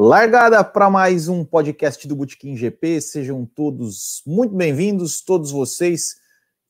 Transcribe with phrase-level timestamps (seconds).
[0.00, 3.00] Largada para mais um podcast do Botequim GP.
[3.00, 6.20] Sejam todos muito bem-vindos, todos vocês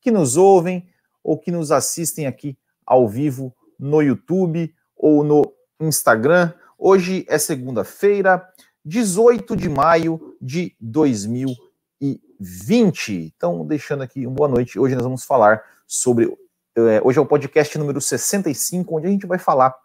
[0.00, 0.88] que nos ouvem
[1.22, 2.56] ou que nos assistem aqui
[2.86, 6.54] ao vivo no YouTube ou no Instagram.
[6.78, 8.48] Hoje é segunda-feira,
[8.82, 13.34] 18 de maio de 2020.
[13.36, 14.78] Então, deixando aqui uma boa noite.
[14.78, 16.34] Hoje nós vamos falar sobre.
[16.74, 19.76] É, hoje é o podcast número 65, onde a gente vai falar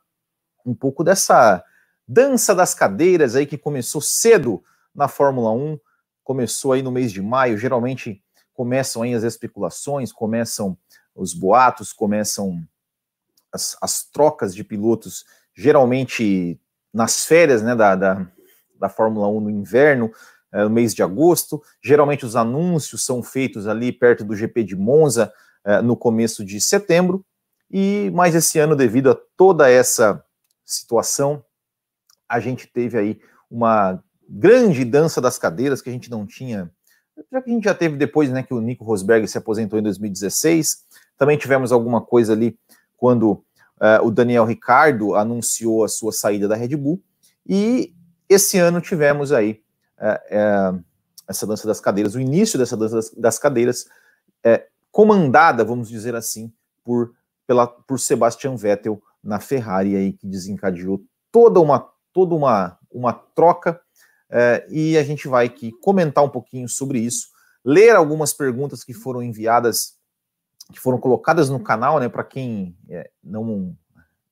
[0.65, 1.61] um pouco dessa
[2.07, 4.63] Dança das cadeiras aí que começou cedo
[4.93, 5.79] na Fórmula 1,
[6.23, 10.77] começou aí no mês de maio, geralmente começam aí as especulações, começam
[11.15, 12.61] os boatos, começam
[13.51, 15.25] as, as trocas de pilotos,
[15.55, 16.59] geralmente
[16.93, 18.27] nas férias né, da, da,
[18.79, 20.11] da Fórmula 1 no inverno,
[20.51, 21.61] é, no mês de agosto.
[21.83, 25.33] Geralmente os anúncios são feitos ali perto do GP de Monza,
[25.65, 27.25] é, no começo de setembro.
[27.71, 30.23] E mais esse ano, devido a toda essa
[30.63, 31.43] situação,
[32.33, 36.71] a gente teve aí uma grande dança das cadeiras que a gente não tinha,
[37.31, 39.83] já que a gente já teve depois, né, que o Nico Rosberg se aposentou em
[39.83, 40.83] 2016,
[41.15, 42.57] também tivemos alguma coisa ali
[42.97, 46.99] quando uh, o Daniel Ricardo anunciou a sua saída da Red Bull,
[47.47, 47.93] e
[48.27, 49.61] esse ano tivemos aí
[49.99, 50.83] uh, uh,
[51.27, 53.85] essa dança das cadeiras, o início dessa dança das, das cadeiras,
[54.91, 56.51] comandada, vamos dizer assim,
[56.83, 57.13] por,
[57.47, 63.81] pela, por Sebastian Vettel na Ferrari aí, que desencadeou toda uma toda uma, uma troca
[64.29, 67.27] é, e a gente vai aqui comentar um pouquinho sobre isso,
[67.63, 69.95] ler algumas perguntas que foram enviadas,
[70.71, 72.09] que foram colocadas no canal, né?
[72.09, 73.75] Para quem é, não,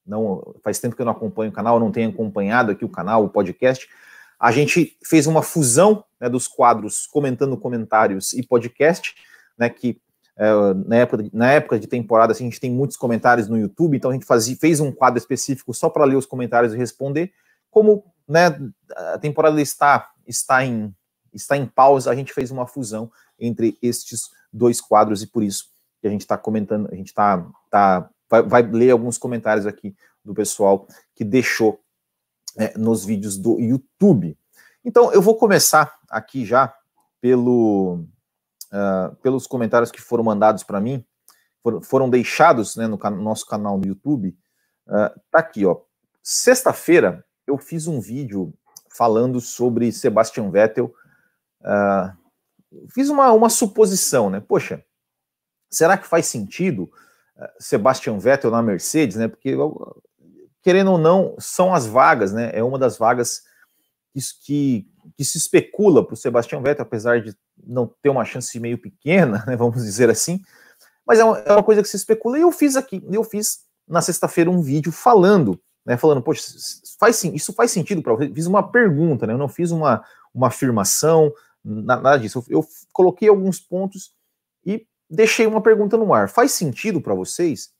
[0.05, 3.23] não faz tempo que eu não acompanho o canal, não tenho acompanhado aqui o canal,
[3.23, 3.87] o podcast.
[4.39, 9.13] A gente fez uma fusão né, dos quadros comentando comentários e podcast,
[9.55, 9.69] né?
[9.69, 10.01] Que
[10.35, 10.49] é,
[10.87, 14.09] na, época, na época de temporada assim, a gente tem muitos comentários no YouTube, então
[14.09, 17.31] a gente fazia, fez um quadro específico só para ler os comentários e responder
[17.71, 18.47] como né,
[18.95, 20.93] a temporada está, está, em,
[21.33, 25.71] está em pausa, a gente fez uma fusão entre estes dois quadros e por isso
[26.01, 29.95] que a gente está comentando, a gente está tá, vai, vai, ler alguns comentários aqui
[30.23, 31.79] do pessoal que deixou
[32.57, 34.37] é, nos vídeos do YouTube.
[34.83, 36.73] Então, eu vou começar aqui já
[37.19, 38.05] pelo,
[38.73, 41.05] uh, pelos comentários que foram mandados para mim,
[41.61, 44.35] foram, foram deixados né, no, nosso canal do YouTube.
[44.87, 45.79] Uh, tá aqui, ó.
[46.23, 48.53] Sexta-feira, eu fiz um vídeo
[48.89, 50.93] falando sobre Sebastian Vettel.
[51.61, 54.39] Uh, fiz uma, uma suposição, né?
[54.39, 54.83] Poxa,
[55.69, 56.83] será que faz sentido
[57.37, 59.27] uh, Sebastian Vettel na Mercedes, né?
[59.27, 59.55] Porque,
[60.61, 62.51] querendo ou não, são as vagas, né?
[62.53, 63.43] É uma das vagas
[64.43, 68.77] que, que, se especula para o Sebastian Vettel, apesar de não ter uma chance meio
[68.77, 69.55] pequena, né?
[69.55, 70.41] Vamos dizer assim.
[71.05, 72.37] Mas é uma, é uma coisa que se especula.
[72.37, 76.41] E eu fiz aqui, eu fiz na sexta-feira um vídeo falando né, falando, poxa,
[76.99, 78.31] faz, isso faz sentido para você?
[78.33, 80.03] Fiz uma pergunta, né, eu não fiz uma,
[80.33, 81.33] uma afirmação,
[81.63, 82.43] nada disso.
[82.49, 84.11] Eu, eu coloquei alguns pontos
[84.65, 86.29] e deixei uma pergunta no ar.
[86.29, 87.71] Faz sentido para vocês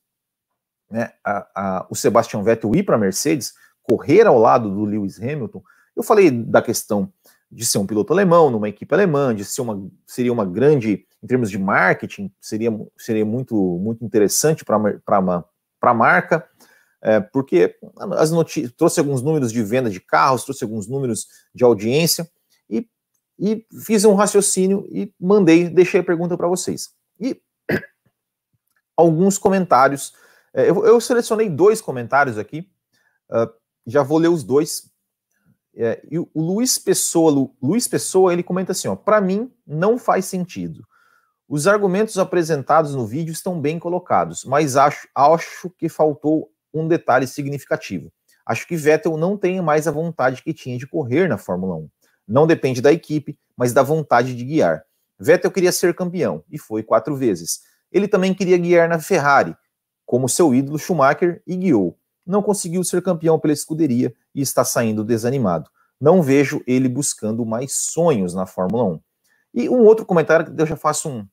[0.90, 5.20] né, a, a, o Sebastian Vettel ir para a Mercedes, correr ao lado do Lewis
[5.20, 5.62] Hamilton?
[5.96, 7.12] Eu falei da questão
[7.50, 11.26] de ser um piloto alemão, numa equipe alemã, de ser uma, seria uma grande, em
[11.26, 15.44] termos de marketing, seria, seria muito, muito interessante para
[15.82, 16.48] a marca
[17.02, 17.76] é, porque
[18.12, 22.30] as notícias trouxe alguns números de venda de carros, trouxe alguns números de audiência
[22.70, 22.88] e,
[23.36, 26.90] e fiz um raciocínio e mandei, deixei a pergunta para vocês.
[27.20, 27.42] E
[28.96, 30.14] alguns comentários,
[30.54, 32.70] é, eu, eu, selecionei dois comentários aqui,
[33.30, 33.52] uh,
[33.84, 34.88] já vou ler os dois.
[35.74, 39.98] É, e o Luiz Pessoa, Lu, Luiz Pessoa, ele comenta assim, ó, para mim não
[39.98, 40.86] faz sentido.
[41.48, 47.26] Os argumentos apresentados no vídeo estão bem colocados, mas acho, acho que faltou um detalhe
[47.26, 48.12] significativo.
[48.44, 51.88] Acho que Vettel não tem mais a vontade que tinha de correr na Fórmula 1.
[52.26, 54.84] Não depende da equipe, mas da vontade de guiar.
[55.18, 57.60] Vettel queria ser campeão e foi quatro vezes.
[57.90, 59.56] Ele também queria guiar na Ferrari,
[60.04, 61.96] como seu ídolo Schumacher, e guiou.
[62.26, 65.70] Não conseguiu ser campeão pela escuderia e está saindo desanimado.
[66.00, 69.00] Não vejo ele buscando mais sonhos na Fórmula 1.
[69.54, 71.26] E um outro comentário que eu já faço um,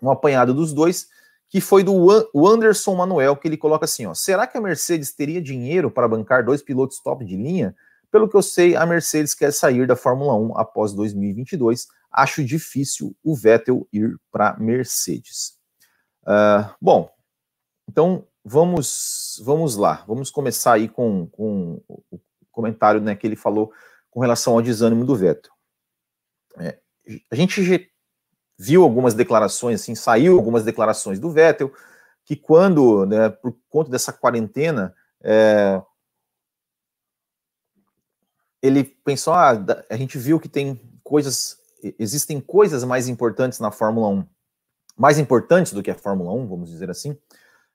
[0.00, 1.08] um apanhado dos dois
[1.52, 2.08] que foi do
[2.46, 6.42] Anderson Manuel, que ele coloca assim: ó, será que a Mercedes teria dinheiro para bancar
[6.42, 7.76] dois pilotos top de linha?
[8.10, 11.88] Pelo que eu sei, a Mercedes quer sair da Fórmula 1 após 2022.
[12.10, 15.58] Acho difícil o Vettel ir para Mercedes.
[16.22, 17.10] Uh, bom,
[17.86, 20.04] então vamos vamos lá.
[20.08, 22.18] Vamos começar aí com, com o
[22.50, 23.70] comentário né, que ele falou
[24.10, 25.52] com relação ao desânimo do Vettel.
[26.58, 26.78] É,
[27.30, 27.91] a gente
[28.62, 31.72] viu algumas declarações, assim, saiu algumas declarações do Vettel,
[32.24, 35.82] que quando, né, por conta dessa quarentena, é,
[38.62, 39.50] ele pensou, ah,
[39.90, 41.56] a gente viu que tem coisas,
[41.98, 44.26] existem coisas mais importantes na Fórmula 1,
[44.96, 47.10] mais importantes do que a Fórmula 1, vamos dizer assim,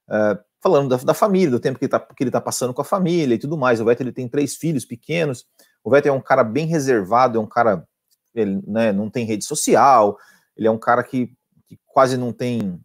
[0.08, 3.36] uh, falando da, da, família, do tempo que, tá, ele está passando com a família
[3.36, 3.82] e tudo mais.
[3.82, 5.46] O Vettel ele tem três filhos pequenos,
[5.84, 7.86] o Vettel é um cara bem reservado, é um cara,
[8.34, 10.18] ele né, não tem rede social,
[10.58, 12.82] ele é um cara que, que quase não tem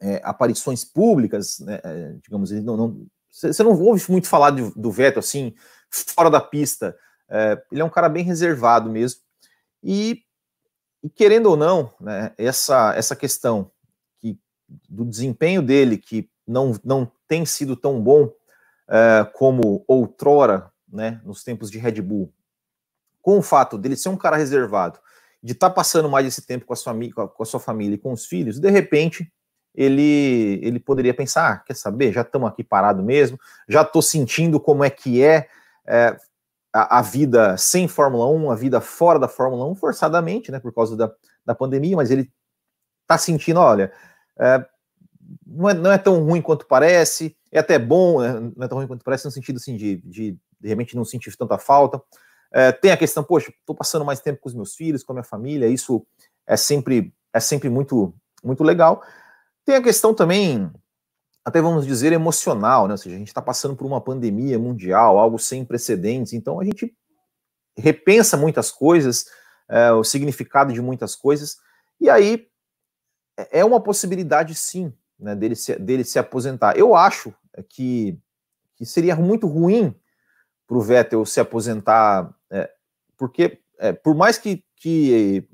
[0.00, 4.70] é, aparições públicas, né, é, digamos, ele não, não você não ouve muito falar de,
[4.74, 5.54] do Vettel assim,
[5.88, 6.96] fora da pista.
[7.28, 9.20] É, ele é um cara bem reservado mesmo.
[9.82, 10.22] E,
[11.02, 13.70] e querendo ou não, né, essa, essa questão
[14.18, 14.38] que,
[14.88, 18.32] do desempenho dele, que não, não tem sido tão bom
[18.88, 22.34] é, como outrora, né, nos tempos de Red Bull,
[23.22, 24.98] com o fato dele ser um cara reservado,
[25.42, 26.94] de estar tá passando mais esse tempo com a, sua,
[27.28, 29.30] com a sua família e com os filhos, de repente
[29.74, 33.38] ele, ele poderia pensar, ah, quer saber, já estamos aqui parado mesmo,
[33.68, 35.48] já estou sentindo como é que é,
[35.86, 36.16] é
[36.72, 40.72] a, a, vida sem Fórmula 1, a vida fora da Fórmula 1, forçadamente, né, por
[40.74, 41.12] causa da,
[41.44, 42.30] da pandemia, mas ele
[43.02, 43.92] está sentindo, olha,
[44.38, 44.64] é,
[45.46, 48.78] não, é, não é tão ruim quanto parece, é até bom, é, não é tão
[48.78, 52.00] ruim quanto parece, no sentido assim, de, de, de repente não sentir tanta falta.
[52.52, 55.14] É, tem a questão, poxa, estou passando mais tempo com os meus filhos, com a
[55.14, 56.04] minha família, isso
[56.46, 59.02] é sempre, é sempre muito, muito legal.
[59.64, 60.70] Tem a questão também
[61.44, 62.94] até vamos dizer, emocional, né?
[62.94, 66.64] Ou seja, a gente está passando por uma pandemia mundial, algo sem precedentes, então a
[66.64, 66.94] gente
[67.76, 69.26] repensa muitas coisas,
[69.68, 71.56] é, o significado de muitas coisas,
[72.00, 72.46] e aí
[73.38, 76.76] é, é uma possibilidade sim, né, dele se, dele se aposentar.
[76.76, 77.32] Eu acho
[77.68, 78.18] que,
[78.76, 79.94] que seria muito ruim
[80.70, 82.70] para o Vettel se aposentar, é,
[83.16, 85.44] porque é, por mais que, que,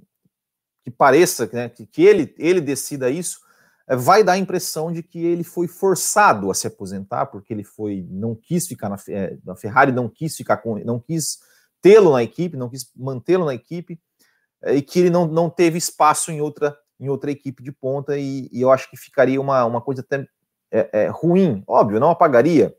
[0.85, 3.41] que pareça né, que, que ele, ele decida isso,
[3.89, 7.65] é, vai dar a impressão de que ele foi forçado a se aposentar, porque ele
[7.65, 11.39] foi, não quis ficar na, é, na Ferrari, não quis ficar com, não quis
[11.81, 13.99] tê-lo na equipe, não quis mantê-lo na equipe,
[14.65, 18.19] é, e que ele não, não teve espaço em outra, em outra equipe de ponta,
[18.19, 20.29] e, e eu acho que ficaria uma, uma coisa até
[20.71, 22.77] é, ruim, óbvio, não apagaria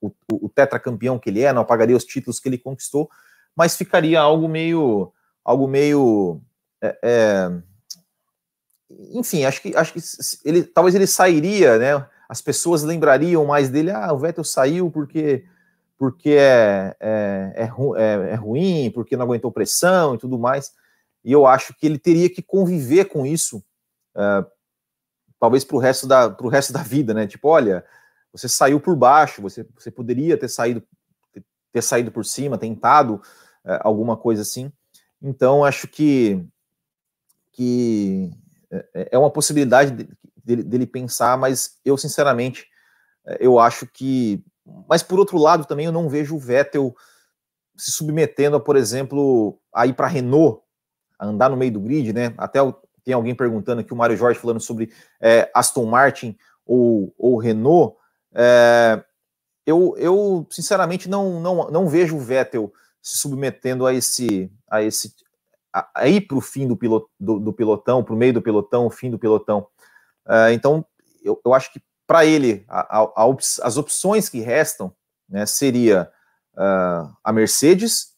[0.00, 3.08] o, o, tetracampeão que ele é, não apagaria os títulos que ele conquistou,
[3.56, 5.12] mas ficaria algo meio,
[5.44, 6.40] algo meio
[6.82, 7.50] é, é
[8.90, 10.00] enfim, acho que, acho que
[10.44, 12.06] ele, talvez ele sairia, né?
[12.28, 13.90] As pessoas lembrariam mais dele.
[13.90, 15.44] Ah, o Vettel saiu porque
[15.98, 20.72] porque é, é, é, é, é ruim, porque não aguentou pressão e tudo mais.
[21.24, 23.64] E eu acho que ele teria que conviver com isso,
[24.14, 24.46] uh,
[25.40, 27.26] talvez para o resto da resto da vida, né?
[27.26, 27.82] Tipo, olha,
[28.36, 30.82] você saiu por baixo, você, você poderia ter saído
[31.72, 33.16] ter saído por cima, tentado
[33.64, 34.72] uh, alguma coisa assim.
[35.20, 36.46] Então, acho que
[37.52, 38.30] que
[38.70, 40.08] é, é uma possibilidade
[40.44, 42.66] dele, dele pensar, mas eu, sinceramente,
[43.26, 44.44] é, eu acho que.
[44.88, 46.94] Mas, por outro lado, também eu não vejo o Vettel
[47.76, 50.62] se submetendo a, por exemplo, a ir para Renault,
[51.18, 52.34] a andar no meio do grid, né?
[52.36, 52.58] Até
[53.04, 57.96] tem alguém perguntando aqui, o Mário Jorge falando sobre é, Aston Martin ou, ou Renault.
[58.38, 59.02] É,
[59.64, 65.14] eu, eu, sinceramente, não, não, não vejo o Vettel se submetendo a esse, a esse,
[65.72, 68.86] a, ir para o fim do, pilot, do, do pelotão, para o meio do pelotão,
[68.86, 69.66] o fim do pelotão.
[70.26, 70.84] Uh, então,
[71.24, 74.94] eu, eu, acho que para ele, a, a, as opções que restam
[75.28, 76.10] né, seria
[76.54, 78.14] uh, a Mercedes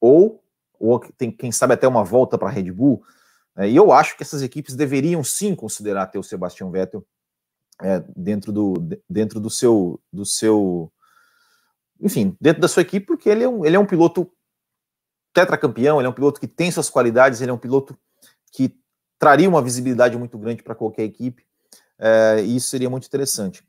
[0.00, 0.42] ou,
[0.78, 3.02] ou tem, quem sabe até uma volta para a Red Bull.
[3.56, 7.06] Uh, e eu acho que essas equipes deveriam sim considerar ter o Sebastian Vettel
[7.82, 8.74] é, dentro, do,
[9.08, 10.92] dentro do seu do seu
[12.00, 14.30] enfim, dentro da sua equipe, porque ele é um, ele é um piloto
[15.32, 17.96] tetracampeão, ele é um piloto que tem suas qualidades, ele é um piloto
[18.52, 18.74] que
[19.18, 21.44] traria uma visibilidade muito grande para qualquer equipe,
[21.98, 23.62] é, e isso seria muito interessante.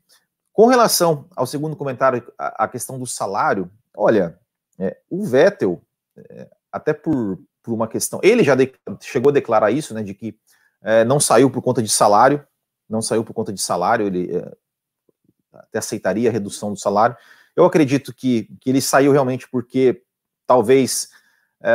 [0.52, 4.38] Com relação ao segundo comentário, a, a questão do salário, olha,
[4.78, 5.80] é, o Vettel,
[6.16, 10.14] é, até por, por uma questão, ele já de, chegou a declarar isso, né, de
[10.14, 10.38] que
[10.82, 12.44] é, não saiu por conta de salário,
[12.92, 14.52] não saiu por conta de salário, ele é,
[15.52, 17.16] até aceitaria a redução do salário.
[17.56, 20.02] Eu acredito que, que ele saiu realmente porque
[20.46, 21.08] talvez
[21.62, 21.72] é,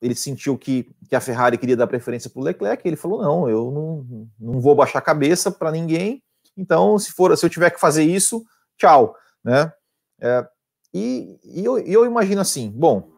[0.00, 3.48] ele sentiu que, que a Ferrari queria dar preferência para o Leclerc, ele falou: não,
[3.48, 6.22] eu não, não vou baixar a cabeça para ninguém,
[6.56, 8.44] então se for se eu tiver que fazer isso,
[8.76, 9.16] tchau.
[9.42, 9.72] Né?
[10.20, 10.46] É,
[10.92, 13.10] e, e eu, eu, imagino assim: bom,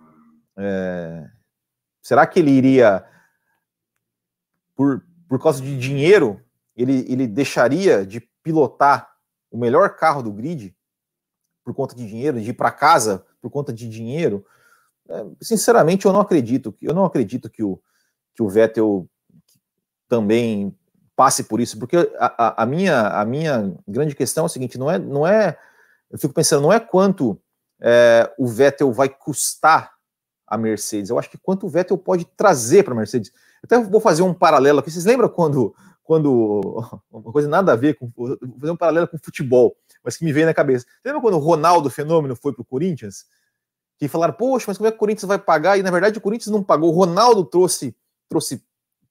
[2.01, 3.05] será que ele iria,
[4.77, 6.41] por, por causa de dinheiro,
[6.81, 9.11] ele, ele deixaria de pilotar
[9.51, 10.75] o melhor carro do grid
[11.65, 14.45] por conta de dinheiro, de ir para casa por conta de dinheiro?
[15.09, 16.75] É, sinceramente, eu não acredito.
[16.81, 17.81] Eu não acredito que o,
[18.35, 19.09] que o Vettel
[20.09, 20.75] também
[21.15, 24.79] passe por isso, porque a, a, a, minha, a minha grande questão é o seguinte:
[24.79, 25.59] não é, não é
[26.11, 27.41] eu fico pensando, não é quanto
[27.81, 29.93] é, o Vettel vai custar
[30.47, 33.33] a Mercedes, eu acho que quanto o Vettel pode trazer para a Mercedes.
[33.63, 34.91] Até vou fazer um paralelo aqui.
[34.91, 35.75] Vocês lembram quando,
[36.11, 40.25] quando uma coisa nada a ver com vou fazer um paralelo com futebol, mas que
[40.25, 40.85] me veio na cabeça.
[40.85, 43.27] Você lembra quando o Ronaldo Fenômeno foi para o Corinthians?
[43.97, 45.79] Que falaram, poxa, mas como é que o Corinthians vai pagar?
[45.79, 46.91] E na verdade o Corinthians não pagou.
[46.91, 47.95] O Ronaldo trouxe,
[48.29, 48.61] trouxe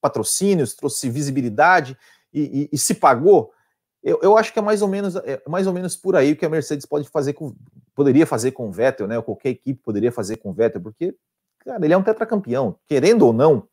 [0.01, 1.97] patrocínios, trouxe visibilidade
[2.33, 3.53] e, e, e se pagou.
[4.03, 6.45] Eu, eu, acho que é mais ou menos é mais ou menos por aí que
[6.45, 7.55] a Mercedes pode fazer com,
[7.95, 9.15] poderia fazer com o Vettel, né?
[9.15, 11.15] Ou qualquer equipe poderia fazer com o Vettel, porque
[11.59, 13.65] cara, ele é um tetracampeão, querendo ou não,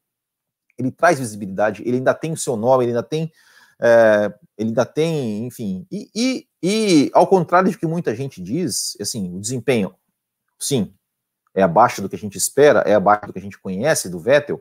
[0.78, 3.32] ele traz visibilidade, ele ainda tem o seu nome, ele ainda tem,
[3.80, 8.96] é, ele ainda tem, enfim, e, e, e, ao contrário de que muita gente diz,
[9.00, 9.94] assim, o desempenho,
[10.58, 10.92] sim,
[11.54, 14.18] é abaixo do que a gente espera, é abaixo do que a gente conhece do
[14.18, 14.60] Vettel,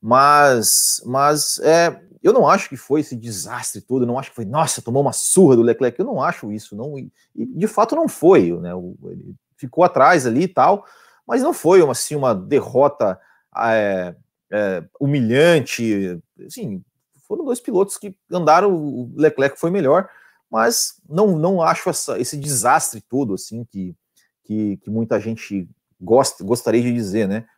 [0.00, 4.36] mas, mas é, eu não acho que foi esse desastre todo, eu não acho que
[4.36, 7.68] foi, nossa, tomou uma surra do Leclerc, eu não acho isso, não, e, e de
[7.68, 8.70] fato não foi, né,
[9.04, 10.84] ele ficou atrás ali e tal,
[11.26, 13.18] mas não foi uma, assim, uma derrota
[13.56, 14.14] é,
[14.54, 16.22] é, humilhante.
[16.46, 16.84] Assim,
[17.26, 20.08] foram dois pilotos que andaram, o Leclerc foi melhor,
[20.48, 23.96] mas não, não acho essa, esse desastre todo assim que,
[24.44, 25.68] que, que muita gente
[26.00, 27.48] gosta, gostaria de dizer, né?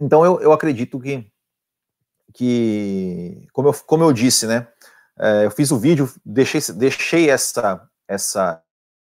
[0.00, 1.30] Então eu, eu acredito que,
[2.32, 4.66] que como, eu, como eu disse, né?
[5.18, 8.62] É, eu fiz o vídeo, deixei, deixei essa, essa,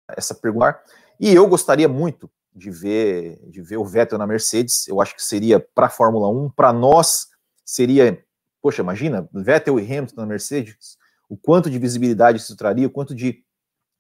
[0.08, 0.82] essa pergunta
[1.20, 4.88] e eu gostaria muito de ver, de ver o Vettel na Mercedes.
[4.88, 7.28] Eu acho que seria para a Fórmula 1, para nós
[7.64, 8.24] seria,
[8.62, 10.98] poxa, imagina, Vettel e Hamilton na Mercedes,
[11.30, 13.44] o quanto de visibilidade isso traria, o quanto de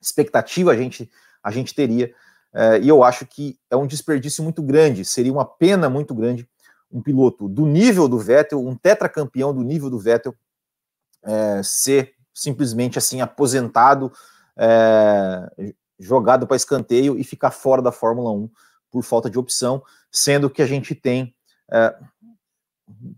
[0.01, 1.09] expectativa a gente,
[1.43, 2.13] a gente teria.
[2.53, 6.47] É, e eu acho que é um desperdício muito grande, seria uma pena muito grande
[6.91, 10.33] um piloto do nível do Vettel, um tetracampeão do nível do Vettel,
[11.23, 14.11] é, ser simplesmente assim aposentado,
[14.57, 18.49] é, jogado para escanteio e ficar fora da Fórmula 1
[18.91, 21.35] por falta de opção, sendo que a gente tem
[21.71, 21.95] é,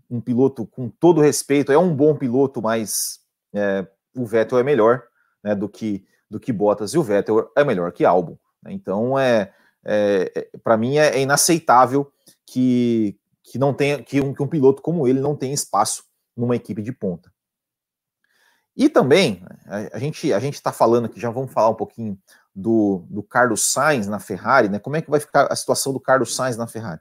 [0.08, 3.20] um piloto com todo respeito, é um bom piloto, mas
[3.54, 5.04] é, o Vettel é melhor
[5.42, 8.38] né, do que do que Bottas e o Vettel é melhor que Albon.
[8.62, 8.72] Né?
[8.72, 9.52] Então é,
[9.84, 12.10] é, é para mim é, é, inaceitável
[12.46, 16.04] que, que não tenha que um, que um piloto como ele não tenha espaço
[16.36, 17.32] numa equipe de ponta.
[18.76, 22.16] E também a, a gente a gente está falando aqui, já vamos falar um pouquinho
[22.54, 24.78] do, do Carlos Sainz na Ferrari, né?
[24.78, 27.00] Como é que vai ficar a situação do Carlos Sainz na Ferrari?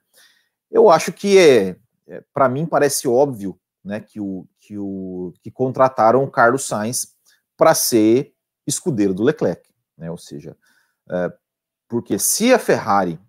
[0.70, 1.76] Eu acho que é,
[2.08, 7.16] é para mim parece óbvio, né, que o que o que contrataram o Carlos Sainz
[7.58, 8.34] para ser
[8.68, 10.12] escudeiro do Leclerc, né?
[10.12, 10.56] Ou seja,
[11.10, 11.34] é,
[11.88, 13.20] porque se a Ferrari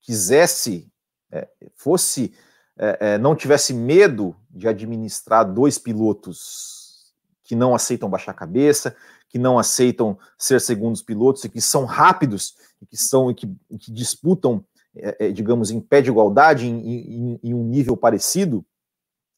[0.00, 0.90] quisesse
[1.30, 2.34] é, fosse
[2.76, 7.14] é, é não tivesse medo de administrar dois pilotos
[7.44, 8.96] que não aceitam baixar a cabeça,
[9.32, 13.46] que não aceitam ser segundos pilotos e que são rápidos e que são e que,
[13.80, 14.62] que disputam,
[14.94, 18.62] é, é, digamos, em pé de igualdade, em, em, em um nível parecido,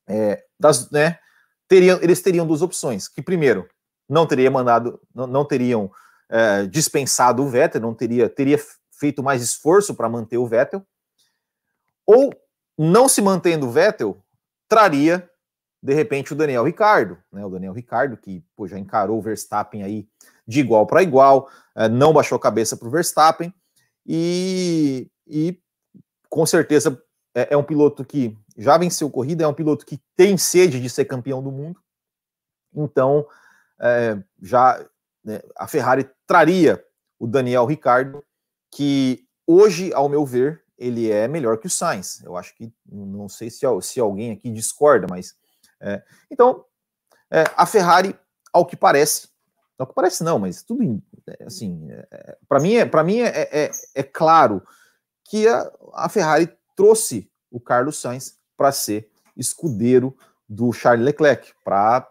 [0.08, 1.16] é, das, né,
[1.68, 3.06] teriam, eles teriam duas opções.
[3.06, 3.68] Que primeiro,
[4.08, 5.88] não teria mandado, não, não teriam
[6.28, 8.58] é, dispensado o Vettel, não teria, teria
[8.98, 10.84] feito mais esforço para manter o Vettel,
[12.04, 12.34] ou
[12.76, 14.20] não se mantendo o Vettel,
[14.68, 15.30] traria
[15.84, 17.44] de repente o Daniel Ricardo, né?
[17.44, 20.08] O Daniel Ricardo, que pô, já encarou o Verstappen aí
[20.48, 23.52] de igual para igual, é, não baixou a cabeça para o Verstappen,
[24.06, 25.60] e, e
[26.30, 27.02] com certeza
[27.34, 30.88] é, é, um piloto que já venceu corrida, é um piloto que tem sede de
[30.88, 31.78] ser campeão do mundo,
[32.74, 33.26] então
[33.78, 34.82] é, já
[35.22, 36.82] né, a Ferrari traria
[37.18, 38.24] o Daniel Ricardo,
[38.70, 42.22] que hoje, ao meu ver, ele é melhor que o Sainz.
[42.24, 45.34] Eu acho que não sei se, se alguém aqui discorda, mas
[45.84, 46.64] é, então,
[47.30, 48.18] é, a Ferrari,
[48.52, 49.28] ao que parece,
[49.78, 53.48] ao que parece não, mas tudo é, assim, é, para mim, é, para mim é,
[53.52, 54.62] é, é, claro
[55.24, 60.16] que a, a Ferrari trouxe o Carlos Sainz para ser escudeiro
[60.48, 62.06] do Charles Leclerc, para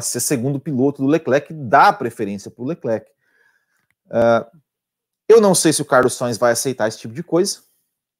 [0.00, 3.10] ser segundo piloto do Leclerc, dá preferência para o Leclerc.
[4.06, 4.58] Uh,
[5.28, 7.60] eu não sei se o Carlos Sainz vai aceitar esse tipo de coisa,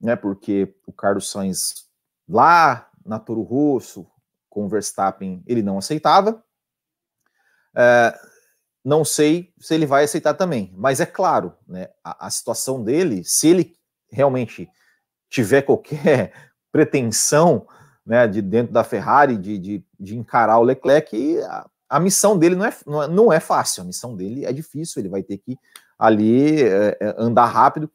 [0.00, 0.14] né?
[0.14, 1.88] Porque o Carlos Sainz
[2.28, 4.06] lá na Toro Rosso,
[4.50, 6.42] com o Verstappen, ele não aceitava.
[7.74, 8.18] É,
[8.84, 13.22] não sei se ele vai aceitar também, mas é claro, né, a, a, situação dele,
[13.24, 13.76] se ele
[14.10, 14.68] realmente
[15.28, 16.32] tiver qualquer
[16.72, 17.66] pretensão
[18.04, 22.56] né, de dentro da Ferrari de, de, de encarar o Leclerc, a, a missão dele
[22.56, 25.38] não é, não é, não, é, fácil, a missão dele é difícil, ele vai ter
[25.38, 25.58] que
[25.98, 27.90] ali é, é andar rápido.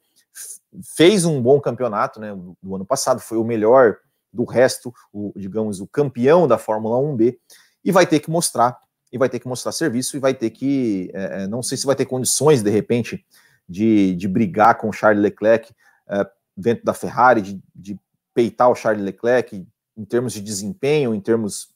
[0.95, 3.97] Fez um bom campeonato né, do ano passado, foi o melhor
[4.35, 7.37] do resto, o, digamos, o campeão da Fórmula 1B,
[7.83, 8.77] e vai ter que mostrar,
[9.11, 11.85] e vai ter que mostrar serviço, e vai ter que, é, é, não sei se
[11.85, 13.25] vai ter condições, de repente,
[13.67, 15.73] de, de brigar com o Charles Leclerc
[16.07, 17.99] é, dentro da Ferrari, de, de,
[18.33, 19.65] peitar o Charles Leclerc
[19.95, 21.69] em termos de desempenho, em termos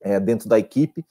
[0.00, 1.02] é, dentro da equipe.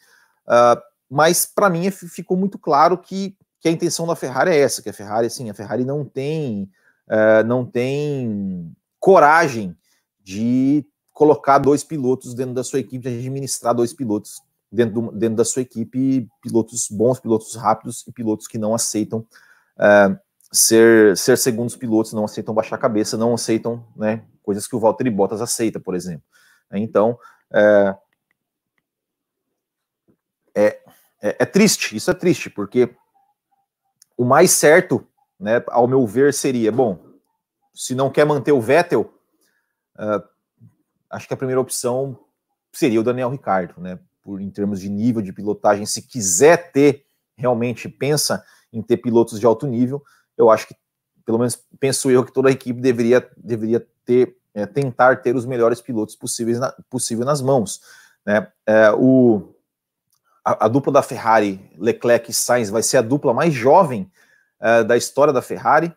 [0.45, 4.81] Uh, mas para mim ficou muito claro que, que a intenção da Ferrari é essa,
[4.81, 6.69] que a Ferrari, assim, a Ferrari não tem,
[7.07, 9.77] uh, não tem coragem
[10.25, 14.41] de colocar dois pilotos dentro da sua equipe, de administrar dois pilotos
[14.71, 19.19] dentro, do, dentro da sua equipe, pilotos bons, pilotos rápidos e pilotos que não aceitam
[19.19, 20.19] uh,
[20.51, 24.79] ser, ser segundos pilotos, não aceitam baixar a cabeça, não aceitam né, coisas que o
[24.79, 26.23] Valtteri Bottas aceita, por exemplo.
[26.73, 27.17] Então,
[27.53, 27.95] é,
[30.55, 30.67] é,
[31.21, 32.89] é, é, triste, isso é triste, porque
[34.17, 35.07] o mais certo,
[35.39, 36.99] né, ao meu ver, seria, bom,
[37.73, 39.14] se não quer manter o Vettel,
[39.97, 40.23] uh,
[41.09, 42.17] acho que a primeira opção
[42.71, 43.99] seria o Daniel Ricardo, né?
[44.21, 47.05] Por, em termos de nível de pilotagem, se quiser ter,
[47.37, 50.03] realmente pensa em ter pilotos de alto nível,
[50.37, 50.75] eu acho que,
[51.25, 55.45] pelo menos penso eu, que toda a equipe deveria, deveria ter, é, tentar ter os
[55.45, 57.81] melhores pilotos possíveis na, possível nas mãos.
[58.25, 58.47] Né?
[58.65, 59.53] É, o,
[60.43, 64.11] a, a, dupla da Ferrari, Leclerc e Sainz, vai ser a dupla mais jovem
[64.59, 65.95] é, da história da Ferrari.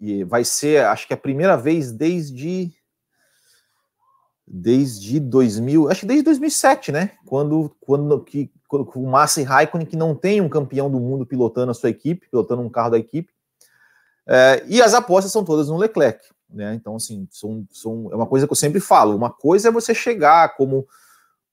[0.00, 2.72] E vai ser, acho que a primeira vez desde
[4.46, 7.12] desde 2000, acho que desde 2007, né?
[7.26, 11.26] Quando, quando que quando, o Massa e Raikkonen que não tem um campeão do mundo
[11.26, 13.32] pilotando a sua equipe, pilotando um carro da equipe.
[14.26, 16.74] É, e as apostas são todas no Leclerc, né?
[16.74, 19.16] Então, assim, são, são, é uma coisa que eu sempre falo.
[19.16, 20.86] Uma coisa é você chegar como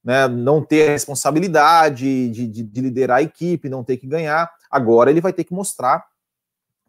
[0.03, 4.51] né, não ter a responsabilidade de, de, de liderar a equipe, não ter que ganhar.
[4.69, 6.05] Agora ele vai ter que mostrar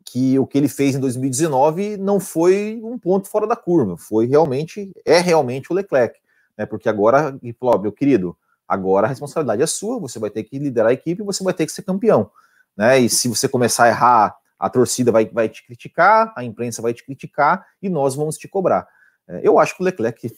[0.04, 4.26] que o que ele fez em 2019 não foi um ponto fora da curva, foi
[4.26, 6.18] realmente, é realmente o Leclerc,
[6.56, 6.66] né?
[6.66, 8.36] Porque agora, e falou, meu querido,
[8.68, 11.66] agora a responsabilidade é sua, você vai ter que liderar a equipe, você vai ter
[11.66, 12.30] que ser campeão,
[12.76, 12.98] né?
[12.98, 16.94] E se você começar a errar, a torcida vai, vai te criticar, a imprensa vai
[16.94, 18.86] te criticar e nós vamos te cobrar.
[19.26, 20.30] É, eu acho que o Leclerc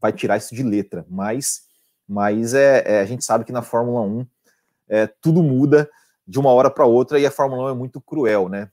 [0.00, 1.62] vai tirar isso de letra, mas,
[2.06, 4.26] mas é, é a gente sabe que na Fórmula 1
[4.88, 5.90] é, tudo muda
[6.26, 8.70] de uma hora para outra e a Fórmula 1 é muito cruel, né?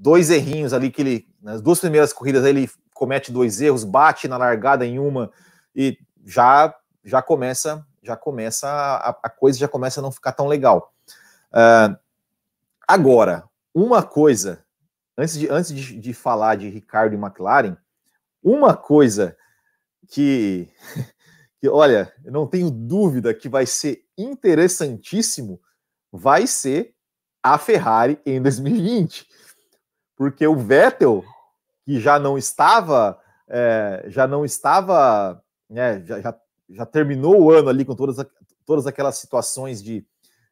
[0.00, 4.38] Dois errinhos ali que ele, nas duas primeiras corridas, ele comete dois erros, bate na
[4.38, 5.30] largada em uma
[5.76, 10.46] e já já começa já começa a, a coisa já começa a não ficar tão
[10.46, 10.94] legal.
[11.52, 11.94] Uh,
[12.88, 14.64] agora, uma coisa
[15.16, 17.76] antes de antes de, de falar de Ricardo e McLaren,
[18.42, 19.36] uma coisa
[20.08, 20.66] que
[21.60, 25.60] que olha, eu não tenho dúvida que vai ser interessantíssimo,
[26.10, 26.94] vai ser
[27.42, 29.28] a Ferrari em 2020
[30.20, 31.24] porque o Vettel,
[31.82, 37.70] que já não estava, é, já não estava, né, já, já, já, terminou o ano
[37.70, 38.18] ali com todas,
[38.66, 40.04] todas aquelas situações de,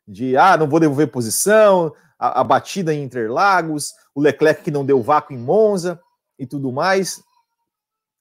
[0.06, 4.86] de ah, não vou devolver posição, a, a batida em Interlagos, o Leclerc que não
[4.86, 6.00] deu vácuo em Monza
[6.38, 7.22] e tudo mais,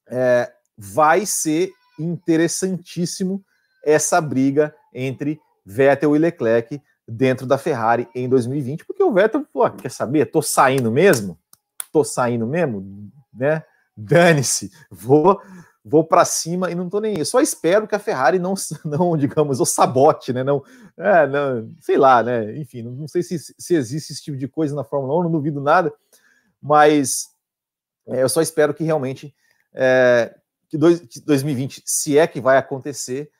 [0.09, 3.41] é, vai ser interessantíssimo
[3.85, 9.69] essa briga entre Vettel e Leclerc dentro da Ferrari em 2020, porque o Vettel, pô,
[9.69, 10.25] quer saber?
[10.25, 11.39] Tô saindo mesmo?
[11.91, 13.63] Tô saindo mesmo, né?
[13.95, 15.41] Dane-se, vou
[15.89, 17.25] vou para cima e não tô nem aí.
[17.25, 20.43] Só espero que a Ferrari não, não digamos, o sabote, né?
[20.43, 20.61] Não,
[20.97, 22.57] é, não, sei lá, né?
[22.57, 25.31] Enfim, não, não sei se, se existe esse tipo de coisa na Fórmula 1, não
[25.31, 25.93] duvido nada,
[26.61, 27.29] mas
[28.05, 29.33] é, eu só espero que realmente
[29.73, 30.35] é,
[30.69, 33.31] que 2020, se é que vai acontecer,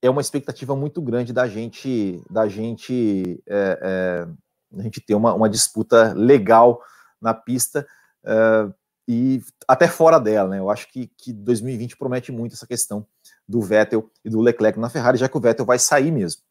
[0.00, 5.34] é uma expectativa muito grande da gente, da gente, é, é, a gente ter uma,
[5.34, 6.80] uma disputa legal
[7.20, 7.86] na pista
[8.24, 8.70] é,
[9.08, 10.58] e até fora dela, né?
[10.58, 13.06] Eu acho que, que 2020 promete muito essa questão
[13.48, 16.42] do Vettel e do Leclerc na Ferrari, já que o Vettel vai sair mesmo.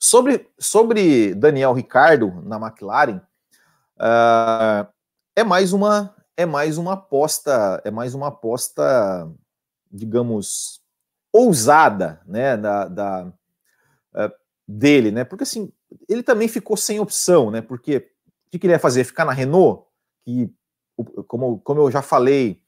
[0.00, 3.20] Sobre, sobre Daniel Ricardo na McLaren,
[3.98, 4.90] uh,
[5.36, 9.30] é mais uma é mais uma aposta é mais uma aposta
[9.90, 10.81] digamos
[11.32, 13.32] ousada, né, da, da
[14.14, 14.32] uh,
[14.68, 15.24] dele, né?
[15.24, 15.72] Porque assim,
[16.08, 17.62] ele também ficou sem opção, né?
[17.62, 17.96] Porque
[18.46, 19.04] o que, que ele ia fazer?
[19.04, 19.84] Ficar na Renault,
[20.24, 20.52] que
[21.26, 22.60] como, como eu já falei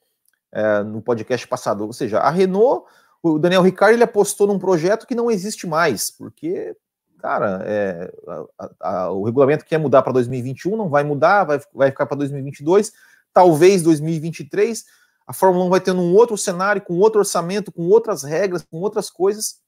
[0.51, 2.87] é, no podcast passado, ou seja, a Renault,
[3.23, 6.77] o Daniel Ricciardo ele apostou num projeto que não existe mais, porque
[7.19, 8.13] cara, é,
[8.59, 12.19] a, a, o regulamento quer mudar para 2021, não vai mudar, vai, vai ficar para
[12.19, 12.93] 2022,
[13.33, 14.85] talvez 2023
[15.27, 18.79] a Fórmula 1 vai tendo um outro cenário, com outro orçamento, com outras regras, com
[18.79, 19.61] outras coisas.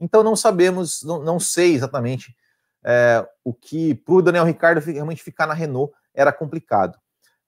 [0.00, 2.36] Então não sabemos, não, não sei exatamente
[2.84, 6.98] é, o que para o Daniel Ricardo realmente ficar na Renault era complicado.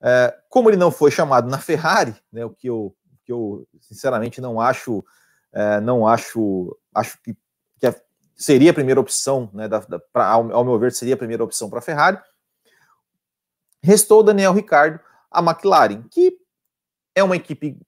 [0.01, 2.95] É, como ele não foi chamado na Ferrari, né, o que eu,
[3.25, 5.03] que eu sinceramente não acho,
[5.51, 7.35] é, não acho, acho que,
[7.79, 8.01] que
[8.35, 11.43] seria a primeira opção, né, da, da, pra, ao, ao meu ver seria a primeira
[11.43, 12.19] opção para a Ferrari.
[13.83, 16.37] restou o Daniel Ricardo, a McLaren, que
[17.15, 17.79] é uma equipe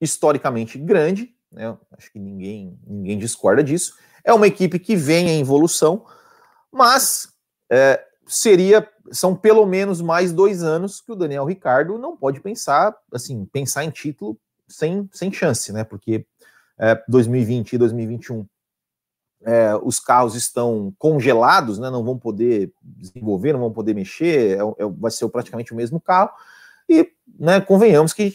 [0.00, 1.76] historicamente grande, né?
[1.96, 3.94] acho que ninguém, ninguém discorda disso.
[4.24, 6.04] É uma equipe que vem em evolução,
[6.72, 7.28] mas
[7.70, 12.96] é, seria são pelo menos mais dois anos que o Daniel Ricardo não pode pensar
[13.12, 15.84] assim pensar em título sem, sem chance, né?
[15.84, 16.24] Porque
[16.78, 18.46] é, 2020 e 2021
[19.44, 21.90] é, os carros estão congelados, né?
[21.90, 26.00] Não vão poder desenvolver, não vão poder mexer, é, é vai ser praticamente o mesmo
[26.00, 26.30] carro.
[26.88, 28.34] E, né, convenhamos que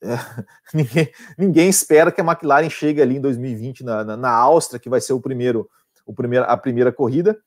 [0.72, 4.88] ninguém, ninguém, espera que a McLaren chegue ali em 2020 na, na, na Áustria, que
[4.88, 5.68] vai ser o primeiro,
[6.06, 7.38] o primeiro, a primeira corrida,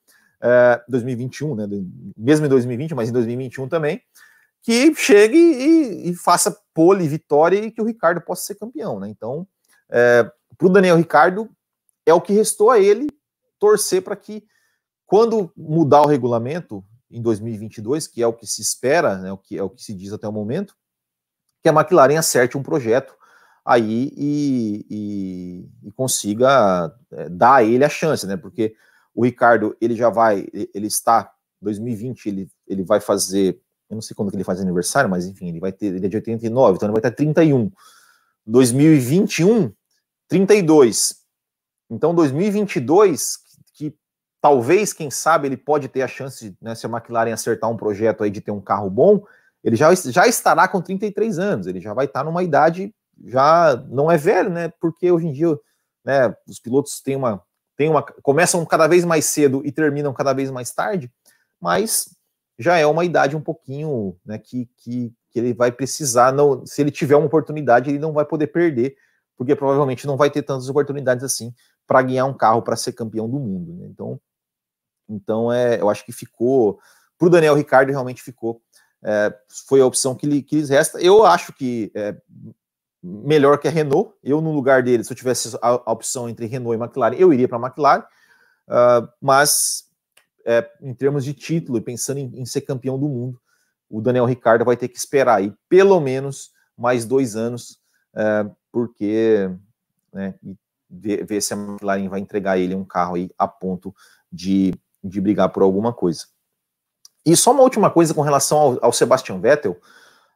[0.41, 1.67] é, 2021, né?
[2.15, 4.01] Mesmo em 2020, mas em 2021 também,
[4.61, 9.07] que chegue e, e faça pole, vitória e que o Ricardo possa ser campeão, né?
[9.09, 9.47] Então,
[9.89, 11.49] é, para o Daniel Ricardo,
[12.05, 13.07] é o que restou a ele
[13.59, 14.43] torcer para que,
[15.05, 19.57] quando mudar o regulamento em 2022, que é o que se espera, né, o que
[19.57, 20.75] é o que se diz até o momento,
[21.61, 23.13] que a McLaren acerte um projeto
[23.65, 28.37] aí e, e, e consiga é, dar a ele a chance, né?
[28.37, 28.75] Porque
[29.13, 34.15] o Ricardo, ele já vai, ele está 2020, ele, ele vai fazer, eu não sei
[34.15, 36.87] quando que ele faz aniversário, mas enfim, ele vai ter, ele é de 89, então
[36.87, 37.71] ele vai ter 31.
[38.45, 39.73] 2021,
[40.29, 41.15] 32.
[41.89, 43.37] Então 2022,
[43.73, 43.97] que, que
[44.39, 48.23] talvez, quem sabe, ele pode ter a chance, né, se a McLaren acertar um projeto
[48.23, 49.25] aí de ter um carro bom,
[49.63, 52.93] ele já, já estará com 33 anos, ele já vai estar numa idade,
[53.25, 54.71] já não é velho, né?
[54.79, 55.57] Porque hoje em dia,
[56.05, 57.41] né, os pilotos têm uma,
[57.75, 58.01] têm uma.
[58.01, 61.11] começam cada vez mais cedo e terminam cada vez mais tarde,
[61.59, 62.09] mas
[62.59, 66.81] já é uma idade um pouquinho né, que, que, que ele vai precisar, não, se
[66.81, 68.95] ele tiver uma oportunidade, ele não vai poder perder,
[69.37, 71.53] porque provavelmente não vai ter tantas oportunidades assim
[71.85, 73.73] para ganhar um carro para ser campeão do mundo.
[73.73, 73.87] Né?
[73.87, 74.19] Então,
[75.07, 76.79] então é, eu acho que ficou.
[77.17, 78.61] Para o Daniel Ricardo, realmente ficou
[79.09, 79.33] é,
[79.65, 80.99] foi a opção que, lhe, que lhes resta.
[80.99, 82.17] Eu acho que é
[83.01, 84.13] melhor que a Renault.
[84.21, 87.31] Eu, no lugar dele, se eu tivesse a, a opção entre Renault e McLaren, eu
[87.31, 88.03] iria para a McLaren.
[88.67, 89.85] Uh, mas,
[90.45, 93.39] é, em termos de título e pensando em, em, ser campeão do mundo,
[93.89, 97.79] o Daniel Ricardo vai ter que esperar aí pelo menos mais dois anos,
[98.13, 99.49] é, porque
[100.11, 100.35] né,
[100.89, 103.95] ver, ver se a McLaren vai entregar ele um carro aí a ponto
[104.29, 106.25] de, de brigar por alguma coisa.
[107.27, 109.73] E só uma última coisa com relação ao, ao Sebastian Vettel.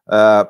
[0.07, 0.45] Uh,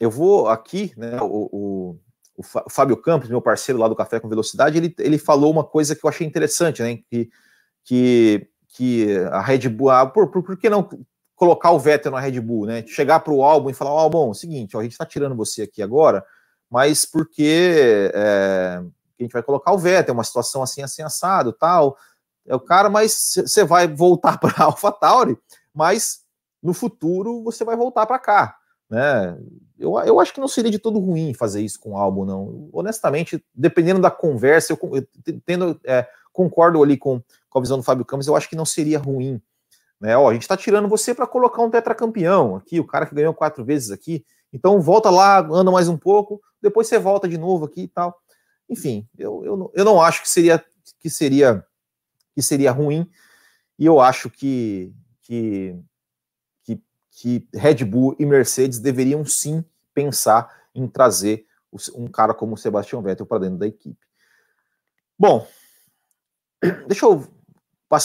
[0.00, 2.00] eu vou aqui, né, o, o,
[2.36, 5.94] o, Fábio Campos, meu parceiro lá do Café com Velocidade, ele, ele falou uma coisa
[5.94, 7.30] que eu achei interessante, né, que,
[7.84, 10.88] que, que a Red Bull, ah, por, por, por que não
[11.36, 14.10] colocar o Vettel na Red Bull, né, chegar para o álbum e falar, ó, oh,
[14.10, 16.24] bom, é o seguinte, ó, a gente está tirando você aqui agora,
[16.68, 18.82] mas porque é,
[19.20, 21.96] a gente vai colocar o Vettel, uma situação assim, assim, assado, tal,
[22.44, 25.38] é o cara, mas você vai voltar para a AlphaTauri,
[25.76, 26.20] mas
[26.62, 28.56] no futuro você vai voltar para cá,
[28.88, 29.38] né?
[29.78, 32.70] Eu, eu acho que não seria de todo ruim fazer isso com o álbum, não.
[32.72, 35.06] Honestamente, dependendo da conversa, eu, eu
[35.44, 38.64] tendo, é, concordo ali com, com a visão do Fábio Campos, eu acho que não
[38.64, 39.40] seria ruim.
[40.00, 40.16] Né?
[40.16, 43.34] Ó, a gente está tirando você para colocar um tetracampeão aqui, o cara que ganhou
[43.34, 44.24] quatro vezes aqui.
[44.50, 48.16] Então volta lá, anda mais um pouco, depois você volta de novo aqui e tal.
[48.68, 50.64] Enfim, eu, eu, eu não acho que seria
[50.98, 51.62] que seria
[52.34, 53.08] que seria ruim.
[53.78, 54.92] E eu acho que,
[55.26, 55.76] que,
[56.62, 61.46] que, que Red Bull e Mercedes deveriam sim pensar em trazer
[61.94, 63.98] um cara como o Sebastian Vettel para dentro da equipe.
[65.18, 65.46] Bom,
[66.86, 67.26] deixa eu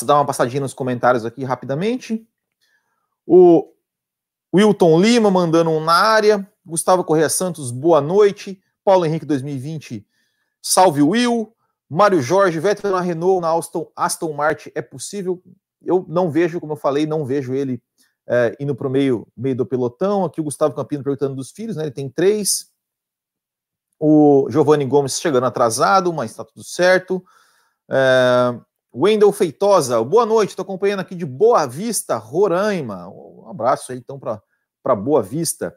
[0.04, 2.28] dar uma passadinha nos comentários aqui rapidamente.
[3.26, 3.72] O
[4.54, 6.52] Wilton Lima mandando um na área.
[6.66, 8.62] Gustavo Correia Santos, boa noite.
[8.84, 10.08] Paulo Henrique 2020,
[10.60, 11.56] salve Will.
[11.88, 15.44] Mário Jorge, Vettel na Renault, na Aston, Aston Martin, é possível?
[15.84, 17.82] Eu não vejo, como eu falei, não vejo ele
[18.28, 20.26] é, indo para o meio, meio do pelotão.
[20.26, 21.84] Aqui o Gustavo Campino perguntando dos filhos, né?
[21.84, 22.70] Ele tem três.
[24.00, 27.24] O Giovanni Gomes chegando atrasado, mas está tudo certo.
[27.90, 28.60] É,
[28.94, 33.08] Wendel Feitosa, boa noite, estou acompanhando aqui de Boa Vista, Roraima.
[33.08, 35.76] Um abraço aí então para Boa Vista.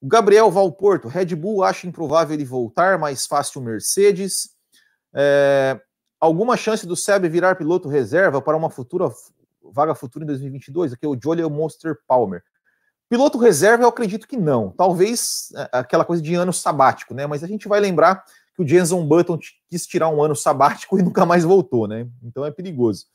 [0.00, 4.50] O Gabriel Valporto, Red Bull acha improvável ele voltar, mais fácil Mercedes.
[5.14, 5.80] É,
[6.20, 9.10] alguma chance do Seb virar piloto reserva para uma futura
[9.72, 10.92] vaga futura em 2022?
[10.92, 12.42] Aqui é o Jolly Monster Palmer.
[13.08, 14.70] Piloto reserva, eu acredito que não.
[14.70, 17.26] Talvez é, aquela coisa de ano sabático, né?
[17.26, 18.24] Mas a gente vai lembrar
[18.54, 22.08] que o Jenson Button quis tirar um ano sabático e nunca mais voltou, né?
[22.22, 23.06] Então é perigoso.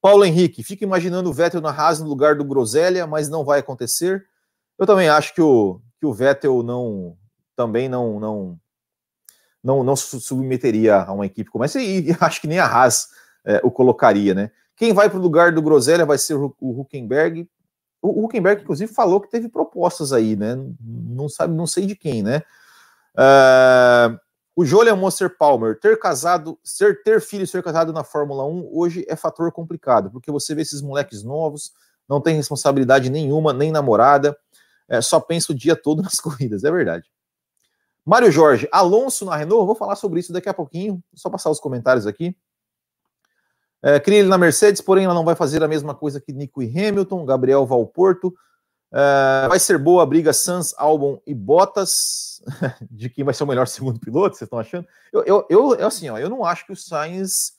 [0.00, 3.60] Paulo Henrique, fica imaginando o Vettel na Haas no lugar do Groselha, mas não vai
[3.60, 4.26] acontecer.
[4.76, 7.16] Eu também acho que o, que o Vettel não
[7.54, 8.60] também não, não
[9.62, 13.10] não, não submeteria a uma equipe como essa, e, e acho que nem a Haas
[13.44, 14.50] é, o colocaria, né?
[14.82, 17.48] Quem vai para o lugar do Groselha vai ser o, Huckenberg.
[18.02, 20.56] o Huckenberg, inclusive, falou que teve propostas aí, né?
[20.80, 22.42] Não sabe, não sei de quem, né?
[23.14, 24.18] Uh,
[24.56, 28.70] o Julian Monster Palmer, ter casado, ser, ter filho e ser casado na Fórmula 1
[28.72, 31.72] hoje é fator complicado, porque você vê esses moleques novos,
[32.08, 34.36] não tem responsabilidade nenhuma, nem namorada,
[34.88, 37.08] é, só pensa o dia todo nas corridas, é verdade.
[38.04, 41.60] Mário Jorge, Alonso na Renault, vou falar sobre isso daqui a pouquinho, só passar os
[41.60, 42.36] comentários aqui.
[43.82, 46.68] É, ele na Mercedes, porém ela não vai fazer a mesma coisa que Nico e
[46.68, 48.32] Hamilton, Gabriel Valporto.
[48.92, 52.40] É, vai ser boa a briga Sans, Albon e Bottas,
[52.90, 54.86] de quem vai ser o melhor segundo piloto, vocês estão achando?
[55.12, 57.54] Eu, eu, eu, eu, assim, ó, eu não acho que o Sainz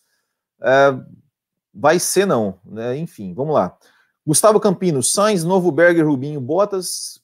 [0.62, 0.96] é,
[1.74, 2.60] vai ser, não.
[2.64, 2.98] Né?
[2.98, 3.76] Enfim, vamos lá.
[4.26, 7.22] Gustavo Campino, Sainz, Novo Berger, Rubinho, Bottas.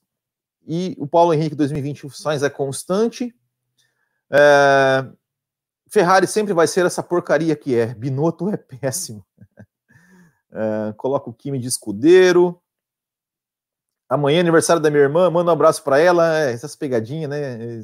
[0.68, 3.34] E o Paulo Henrique 2020, o Sainz é constante.
[4.30, 5.06] É,
[5.90, 7.94] Ferrari sempre vai ser essa porcaria que é.
[7.94, 9.26] Binotto é péssimo.
[10.52, 12.60] É, coloca o Kimi de escudeiro.
[14.10, 16.40] Amanhã é aniversário da minha irmã, manda um abraço para ela.
[16.40, 17.80] É, essas pegadinhas, né?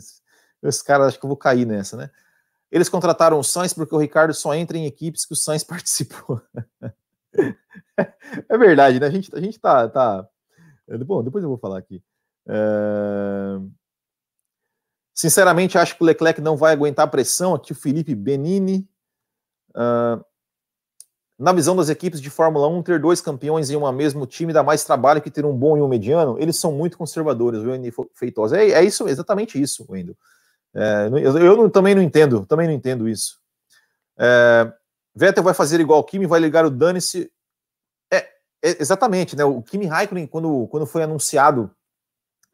[0.64, 2.10] Esse cara, acho que eu vou cair nessa, né?
[2.72, 6.42] Eles contrataram o Sainz porque o Ricardo só entra em equipes que o Sainz participou.
[8.50, 9.06] é verdade, né?
[9.06, 10.28] A gente, a gente tá, tá.
[11.06, 12.04] Bom, depois eu vou falar aqui.
[12.48, 13.60] É...
[15.16, 17.56] Sinceramente, acho que o Leclerc não vai aguentar a pressão.
[17.56, 18.86] Aqui o Felipe Benini.
[19.70, 20.24] Uh,
[21.40, 24.64] na visão das equipes de Fórmula 1, ter dois campeões em um mesmo time dá
[24.64, 26.38] mais trabalho que ter um bom e um mediano.
[26.38, 28.58] Eles são muito conservadores, o Wendy Feitosa.
[28.58, 30.16] É, é isso, exatamente isso, Wendel.
[30.74, 33.40] É, eu, eu não, também não entendo, também não entendo isso.
[34.18, 34.72] É,
[35.16, 37.32] Vettel vai fazer igual o Kimi, vai ligar o dane-se.
[38.12, 39.46] É, é, exatamente, né?
[39.46, 41.72] O Kimi Raikkonen, quando, quando foi anunciado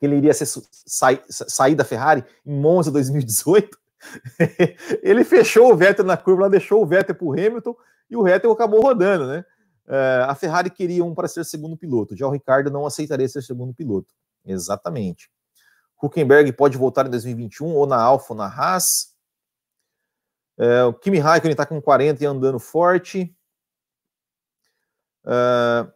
[0.01, 3.77] que ele iria ser, sair, sair da Ferrari em Monza 2018,
[5.03, 7.75] ele fechou o Vettel na curva, deixou o Vettel para o Hamilton
[8.09, 9.45] e o Vettel acabou rodando, né?
[9.85, 13.43] Uh, a Ferrari queria um para ser segundo piloto, já o Ricardo não aceitaria ser
[13.43, 14.11] segundo piloto.
[14.43, 15.29] Exatamente.
[16.01, 19.13] Huckenberg pode voltar em 2021 ou na Alfa ou na Haas.
[20.57, 23.37] Uh, o Kimi Raikkonen está com 40 e andando forte.
[25.23, 25.91] Uh,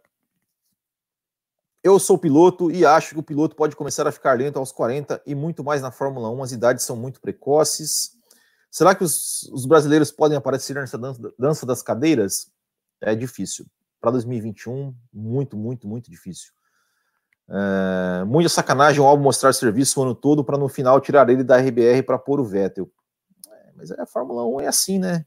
[1.86, 5.22] eu sou piloto e acho que o piloto pode começar a ficar lento aos 40
[5.24, 6.42] e muito mais na Fórmula 1.
[6.42, 8.10] As idades são muito precoces.
[8.68, 12.50] Será que os, os brasileiros podem aparecer nessa dança, dança das cadeiras?
[13.00, 13.66] É difícil.
[14.00, 16.52] Para 2021, muito, muito, muito difícil.
[17.48, 21.44] É, muita sacanagem o Albo mostrar serviço o ano todo para no final tirar ele
[21.44, 22.90] da RBR para pôr o Vettel.
[23.48, 25.24] É, mas a Fórmula 1 é assim, né?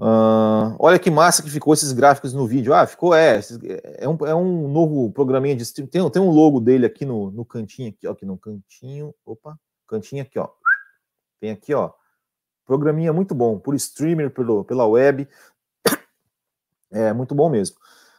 [0.00, 0.02] É.
[0.02, 2.72] Uh, olha que massa que ficou esses gráficos no vídeo.
[2.72, 3.40] Ah, ficou, é.
[3.98, 5.86] É um, é um novo programinha de stream.
[5.86, 9.14] Tem, tem um logo dele aqui no, no cantinho, aqui, ó, aqui no cantinho.
[9.26, 10.48] Opa, cantinho aqui, ó.
[11.38, 11.92] Tem aqui, ó.
[12.64, 15.28] Programinha muito bom, por streamer, pelo, pela web.
[16.92, 17.76] É muito bom mesmo.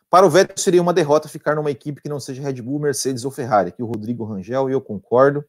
[0.09, 3.25] Para o Vettel seria uma derrota ficar numa equipe que não seja Red Bull, Mercedes
[3.25, 3.67] ou Ferrari.
[3.67, 5.43] Aqui o Rodrigo Rangel e eu concordo.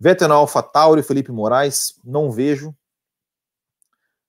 [0.00, 2.74] Vettel na Alpha Tauri, Felipe Moraes, não vejo.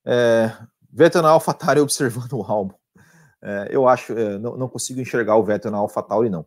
[0.06, 0.52] É,
[0.94, 2.76] Vettel na AlphaTauri observando o álbum.
[3.42, 6.46] É, eu acho, é, não, não, consigo enxergar o Vettel na AlphaTauri, não.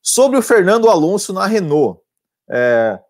[0.00, 2.00] Sobre o Fernando Alonso na Renault.
[2.48, 3.00] É,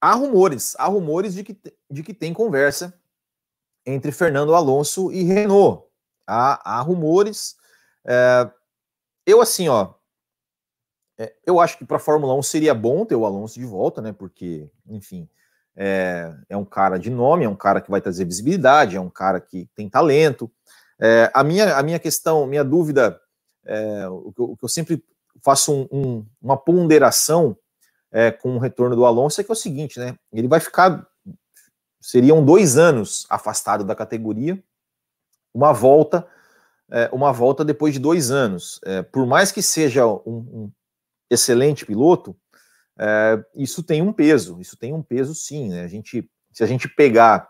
[0.00, 1.58] há rumores, há rumores de que,
[1.90, 2.98] de que tem conversa
[3.84, 5.86] entre Fernando Alonso e Renault.
[6.26, 7.56] Há, há rumores.
[8.06, 8.50] É,
[9.26, 9.92] eu, assim, ó,
[11.18, 14.00] é, eu acho que para a Fórmula 1 seria bom ter o Alonso de volta,
[14.00, 14.12] né?
[14.12, 15.28] Porque, enfim,
[15.76, 19.10] é, é um cara de nome, é um cara que vai trazer visibilidade, é um
[19.10, 20.50] cara que tem talento.
[21.00, 23.20] É, a, minha, a minha questão, minha dúvida,
[23.64, 25.04] é, o, que eu, o, que eu, sempre
[25.42, 27.56] faço um, um, uma ponderação
[28.12, 30.16] é, com o retorno do Alonso é que é o seguinte, né?
[30.32, 31.06] Ele vai ficar,
[32.00, 34.62] seriam dois anos afastado da categoria,
[35.52, 36.26] uma volta,
[36.90, 38.80] é, uma volta depois de dois anos.
[38.84, 40.72] É, por mais que seja um, um
[41.28, 42.36] excelente piloto,
[42.98, 45.82] é, isso tem um peso, isso tem um peso sim, né?
[45.82, 47.48] A gente, se a gente pegar,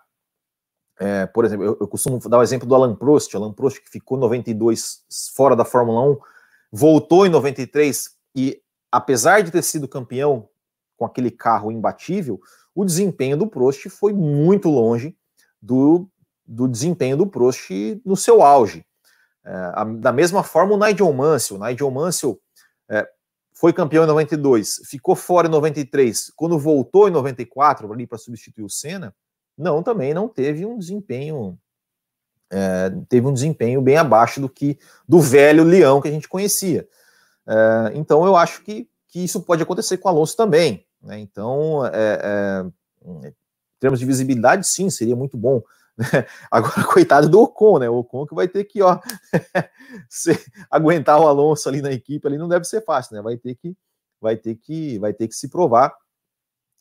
[0.98, 3.90] é, por exemplo, eu, eu, costumo dar o exemplo do Alan Prost, Alan Prost que
[3.90, 5.04] ficou 92
[5.34, 6.18] fora da Fórmula 1,
[6.72, 10.48] voltou em 93 e apesar de ter sido campeão
[10.96, 12.40] com aquele carro imbatível,
[12.74, 15.16] o desempenho do Prost foi muito longe
[15.60, 16.08] do,
[16.46, 17.70] do desempenho do Prost
[18.04, 18.84] no seu auge.
[19.44, 22.40] É, a, da mesma forma o Nigel Mansell, o Nigel Mansell
[22.88, 23.06] é,
[23.54, 28.64] foi campeão em 92, ficou fora em 93, quando voltou em 94 ali para substituir
[28.64, 29.14] o Senna,
[29.56, 31.56] não, também não teve um desempenho
[32.50, 36.86] é, teve um desempenho bem abaixo do que do velho Leão que a gente conhecia.
[37.46, 40.86] É, então eu acho que, que isso pode acontecer com o Alonso também.
[41.02, 41.18] Né?
[41.18, 42.64] Então, é, é,
[43.26, 43.34] em
[43.80, 45.62] termos de visibilidade, sim, seria muito bom
[46.50, 47.88] Agora, coitado do Ocon, né?
[47.88, 48.98] O Ocon que vai ter que, ó,
[50.70, 53.22] aguentar o Alonso ali na equipe ali não deve ser fácil, né?
[53.22, 53.76] Vai ter que,
[54.20, 55.94] vai ter que, vai ter que se provar.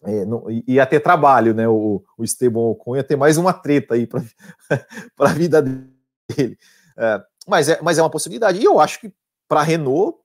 [0.03, 1.67] É, não, ia ter trabalho, né?
[1.67, 4.21] O, o Esteban Ocon ia ter mais uma treta aí para
[5.19, 6.57] a vida dele.
[6.97, 8.59] É, mas, é, mas é uma possibilidade.
[8.59, 9.13] E eu acho que
[9.47, 10.17] para a Renault,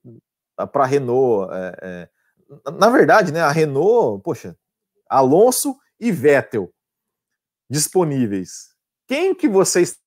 [0.72, 3.42] para a Renault, é, é, na verdade, né?
[3.42, 4.57] A Renault, poxa,
[5.09, 6.72] Alonso e Vettel
[7.70, 8.74] disponíveis.
[9.08, 9.98] Quem que vocês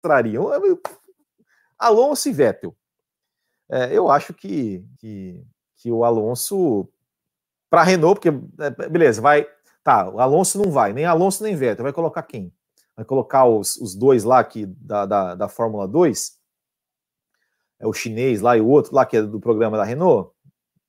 [0.00, 0.48] trariam?
[1.76, 2.74] Alonso e Vettel.
[3.68, 5.44] É, eu acho que, que,
[5.76, 6.88] que o Alonso
[7.68, 9.46] para a Renault, porque é, beleza, vai.
[9.82, 11.82] Tá, o Alonso não vai, nem Alonso nem Vettel.
[11.82, 12.52] Vai colocar quem?
[12.96, 16.38] Vai colocar os, os dois lá aqui da, da, da Fórmula 2?
[17.80, 20.30] É o chinês lá e o outro lá que é do programa da Renault?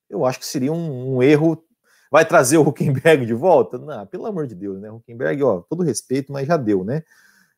[0.08, 1.66] Eu acho que seria um, um erro.
[2.12, 3.80] Vai trazer o Huckenberg de volta?
[3.80, 4.92] Não, pelo amor de Deus, né?
[4.92, 7.04] Huckenberg, ó, todo respeito, mas já deu, né?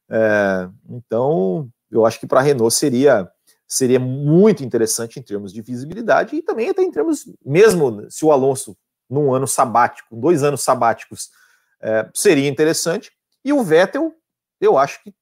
[0.09, 3.29] É, então, eu acho que para a Renault seria
[3.67, 8.31] seria muito interessante em termos de visibilidade e também até em termos, mesmo se o
[8.31, 8.77] Alonso
[9.09, 11.29] num ano sabático, dois anos sabáticos,
[11.81, 13.11] é, seria interessante.
[13.43, 14.13] E o Vettel,
[14.59, 15.13] eu acho que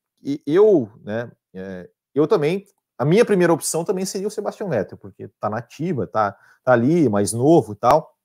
[0.46, 2.66] eu, né, é, eu também,
[2.98, 7.10] a minha primeira opção também seria o Sebastian Vettel, porque tá nativa, tá, tá ali,
[7.10, 8.16] mais novo e tal.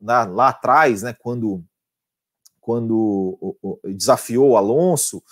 [0.00, 1.64] na, lá atrás, né, quando,
[2.60, 2.94] quando
[3.40, 5.22] o, o, desafiou o Alonso,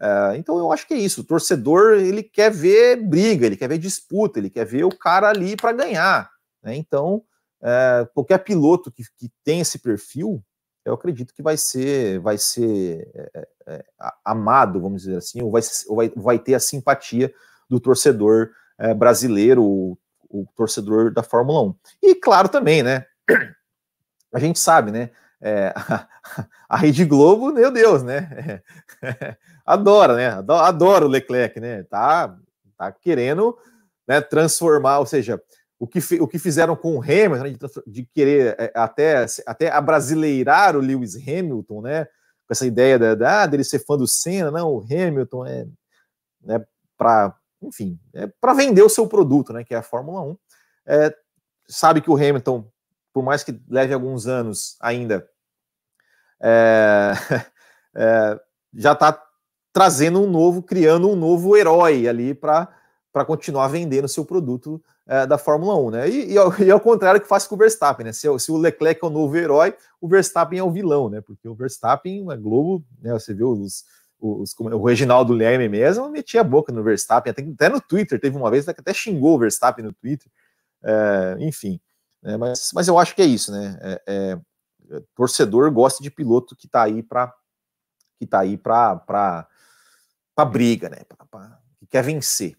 [0.00, 1.22] é, então eu acho que é isso.
[1.22, 5.28] O torcedor ele quer ver briga, ele quer ver disputa, ele quer ver o cara
[5.28, 6.30] ali para ganhar.
[6.62, 6.76] Né?
[6.76, 7.22] Então
[7.62, 10.44] é, qualquer piloto que, que tem esse perfil,
[10.84, 13.84] eu acredito que vai ser, vai ser é, é
[14.22, 17.32] amado, vamos dizer assim, ou vai, ou vai, vai ter a simpatia
[17.70, 19.96] do torcedor é, brasileiro,
[20.28, 21.74] o torcedor da Fórmula 1.
[22.02, 23.06] E claro também, né?
[24.34, 25.10] A gente sabe, né?
[25.40, 25.72] É,
[26.68, 28.60] a Rede Globo, meu Deus, né?
[29.64, 30.26] adora, né?
[30.48, 31.84] Adora o Leclerc, né?
[31.84, 32.36] Tá,
[32.76, 33.56] tá querendo
[34.06, 35.40] né, transformar, ou seja,
[35.78, 39.70] o que, o que fizeram com o Hamilton, né, de, de, querer é, até, até
[39.70, 42.04] abrasileirar o Lewis Hamilton, né?
[42.04, 45.66] Com essa ideia da, da, ah, dele ser fã do Senna, não, o Hamilton é
[46.42, 46.64] né,
[46.96, 49.64] para, enfim, é para vender o seu produto, né?
[49.64, 50.38] Que é a Fórmula 1.
[50.86, 51.14] É,
[51.68, 52.68] sabe que o Hamilton,
[53.14, 55.26] por mais que leve alguns anos ainda,
[56.42, 57.12] é,
[57.94, 58.40] é,
[58.74, 59.22] já está
[59.72, 62.68] trazendo um novo, criando um novo herói ali para
[63.24, 66.10] continuar vendendo seu produto é, da Fórmula 1, né?
[66.10, 68.12] E, e, ao, e, ao, contrário que faz com o Verstappen, né?
[68.12, 71.20] Se, se, o Leclerc é o novo herói, o Verstappen é o vilão, né?
[71.20, 73.12] Porque o Verstappen, a Globo, né?
[73.12, 73.84] Você viu os,
[74.18, 78.36] os, o Reginaldo Leme mesmo metia a boca no Verstappen, até, até no Twitter, teve
[78.36, 80.28] uma vez que até xingou o Verstappen no Twitter,
[80.82, 81.80] é, enfim.
[82.24, 82.36] Né?
[82.38, 83.78] Mas, mas eu acho que é isso, né?
[83.80, 84.40] É, é
[85.14, 87.32] torcedor gosta de piloto que está aí para
[88.18, 89.46] que tá aí para
[90.50, 91.02] briga, né?
[91.08, 92.56] Pra, pra, que quer vencer.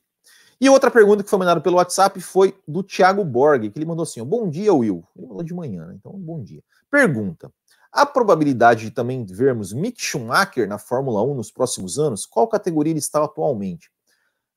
[0.59, 4.03] E outra pergunta que foi mandada pelo WhatsApp foi do Thiago Borg, que ele mandou
[4.03, 5.05] assim: Bom dia, Will.
[5.15, 5.95] Ele mandou de manhã, né?
[5.95, 6.63] Então, bom dia.
[6.89, 7.51] Pergunta:
[7.91, 12.91] a probabilidade de também vermos Mick Schumacher na Fórmula 1 nos próximos anos, qual categoria
[12.91, 13.89] ele está atualmente?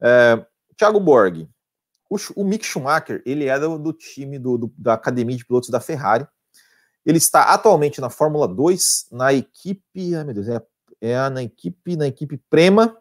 [0.00, 0.44] É,
[0.76, 1.48] Thiago Borg,
[2.08, 5.68] o, o, Mick Schumacher, ele é do, do time do, do, da academia de pilotos
[5.68, 6.26] da Ferrari.
[7.04, 10.62] Ele está atualmente na Fórmula 2, na equipe, ai meu Deus, é,
[11.00, 12.96] é na equipe, na equipe Prema.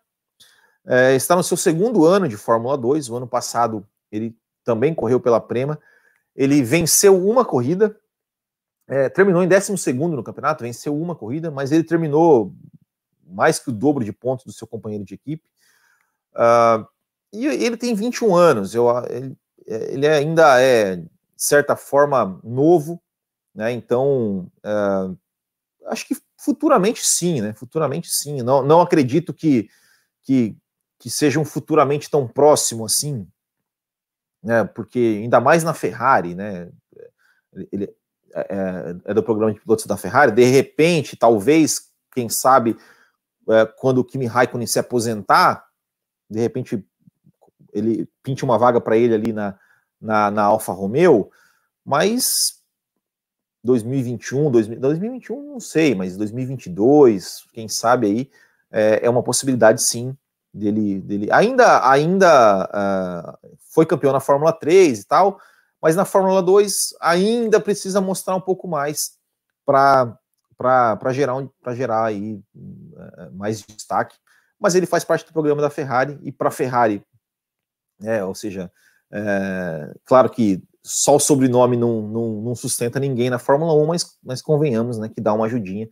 [0.85, 3.09] É, está no seu segundo ano de Fórmula 2.
[3.09, 5.79] O ano passado ele também correu pela Prema.
[6.35, 7.97] Ele venceu uma corrida,
[8.87, 12.53] é, terminou em 12 no campeonato, venceu uma corrida, mas ele terminou
[13.25, 15.43] mais que o dobro de pontos do seu companheiro de equipe.
[16.33, 16.87] Uh,
[17.45, 23.01] e ele tem 21 anos, eu, ele, ele ainda é, de certa forma, novo,
[23.53, 23.71] né?
[23.71, 25.17] Então, uh,
[25.87, 27.53] acho que futuramente sim, né?
[27.53, 28.41] Futuramente sim.
[28.41, 29.69] Não, não acredito que,
[30.23, 30.57] que,
[30.99, 33.27] que seja um futuramente tão próximo assim,
[34.43, 34.63] né?
[34.63, 36.71] Porque ainda mais na Ferrari, né?
[37.71, 37.85] Ele
[38.33, 40.31] é, é, é do programa de pilotos da Ferrari.
[40.31, 42.77] De repente, talvez, quem sabe,
[43.49, 45.65] é, quando o Kimi Raikkonen se aposentar,
[46.29, 46.83] de repente
[47.77, 49.55] ele pinte uma vaga para ele ali na,
[49.99, 51.29] na, na Alfa Romeo,
[51.85, 52.61] mas
[53.63, 58.31] 2021, 2021 não sei, mas 2022, quem sabe aí,
[58.71, 60.15] é, é uma possibilidade sim
[60.53, 65.39] dele, dele ainda, ainda uh, foi campeão na Fórmula 3 e tal,
[65.81, 69.17] mas na Fórmula 2 ainda precisa mostrar um pouco mais
[69.65, 70.17] para
[71.11, 74.15] gerar, gerar aí uh, mais destaque.
[74.59, 77.03] Mas ele faz parte do programa da Ferrari, e para a Ferrari,
[78.03, 78.71] é, ou seja,
[79.11, 84.17] é, claro que só o sobrenome não, não, não, sustenta ninguém na Fórmula 1, mas,
[84.23, 85.89] mas convenhamos né, que dá uma ajudinha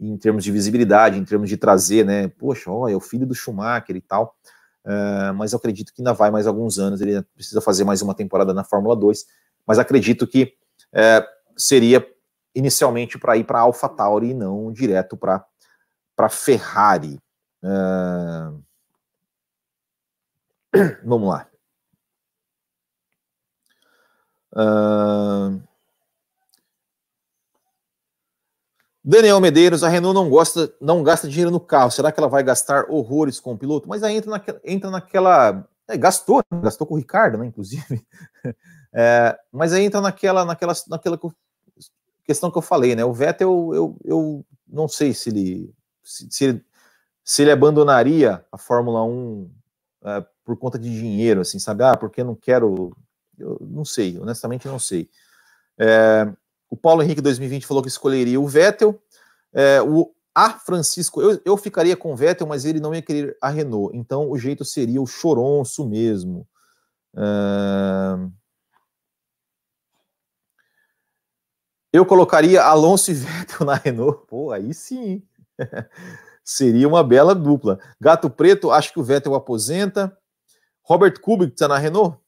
[0.00, 2.26] em termos de visibilidade, em termos de trazer, né?
[2.26, 4.34] Poxa, ó, é o filho do Schumacher e tal.
[4.84, 8.14] Uh, mas eu acredito que ainda vai mais alguns anos, ele precisa fazer mais uma
[8.14, 9.24] temporada na Fórmula 2,
[9.64, 10.54] mas acredito que
[10.92, 11.24] uh,
[11.56, 12.04] seria
[12.52, 17.16] inicialmente para ir para a AlphaTauri e não direto para Ferrari.
[17.62, 18.60] Uh...
[21.04, 21.48] Vamos lá.
[24.52, 25.62] Uh...
[29.04, 31.90] Daniel Medeiros, a Renault não gosta, não gasta dinheiro no carro.
[31.90, 33.88] Será que ela vai gastar horrores com o piloto?
[33.88, 34.60] Mas aí entra naquela.
[34.64, 36.60] Entra naquela é, gastou, né?
[36.62, 37.46] gastou com o Ricardo, né?
[37.46, 38.04] Inclusive.
[38.94, 41.18] É, mas aí entra naquela, naquela, naquela
[42.26, 43.02] questão que eu falei, né?
[43.02, 46.64] O Vettel, eu, eu, eu não sei se ele, se, se, ele,
[47.24, 49.50] se ele abandonaria a Fórmula 1
[50.04, 51.84] é, por conta de dinheiro, assim, sabe?
[51.84, 52.96] Ah, porque não quero.
[53.38, 55.08] Eu não sei, honestamente não sei.
[55.78, 56.30] É,
[56.70, 59.00] o Paulo Henrique 2020 falou que escolheria o Vettel.
[59.52, 63.36] É, o A Francisco, eu, eu ficaria com o Vettel, mas ele não ia querer
[63.40, 63.96] a Renault.
[63.96, 66.46] Então o jeito seria o choronço mesmo.
[67.16, 67.22] É...
[71.92, 74.26] Eu colocaria Alonso e Vettel na Renault.
[74.26, 75.22] Pô, aí sim.
[76.44, 77.78] Seria uma bela dupla.
[78.00, 80.16] Gato Preto, acho que o Vettel aposenta.
[80.82, 82.18] Robert Kubica na Renault?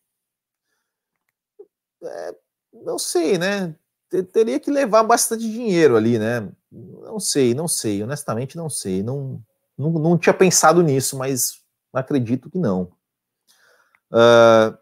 [2.02, 2.34] É,
[2.72, 3.74] não sei, né?
[4.22, 6.48] teria que levar bastante dinheiro ali, né?
[6.70, 9.02] Não sei, não sei, honestamente não sei.
[9.02, 9.42] Não,
[9.76, 11.60] não, não tinha pensado nisso, mas
[11.92, 12.92] acredito que não.
[14.12, 14.76] Uh,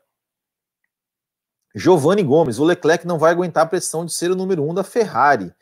[1.74, 4.84] Giovanni Gomes, o Leclerc não vai aguentar a pressão de ser o número um da
[4.84, 5.54] Ferrari.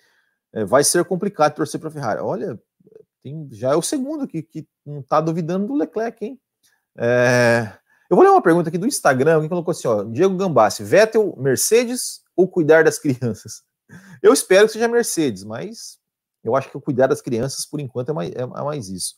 [0.52, 2.20] É, vai ser complicado torcer para a Ferrari.
[2.20, 2.61] Olha,
[3.22, 6.40] tem, já é o segundo que, que não está duvidando do Leclerc, hein?
[6.98, 7.72] É,
[8.11, 11.32] eu vou ler uma pergunta aqui do Instagram, alguém colocou assim, ó, Diego Gambassi, Vettel,
[11.38, 13.62] Mercedes ou cuidar das crianças?
[14.20, 15.98] Eu espero que seja Mercedes, mas
[16.44, 19.14] eu acho que o cuidar das crianças, por enquanto, é mais, é, é mais isso.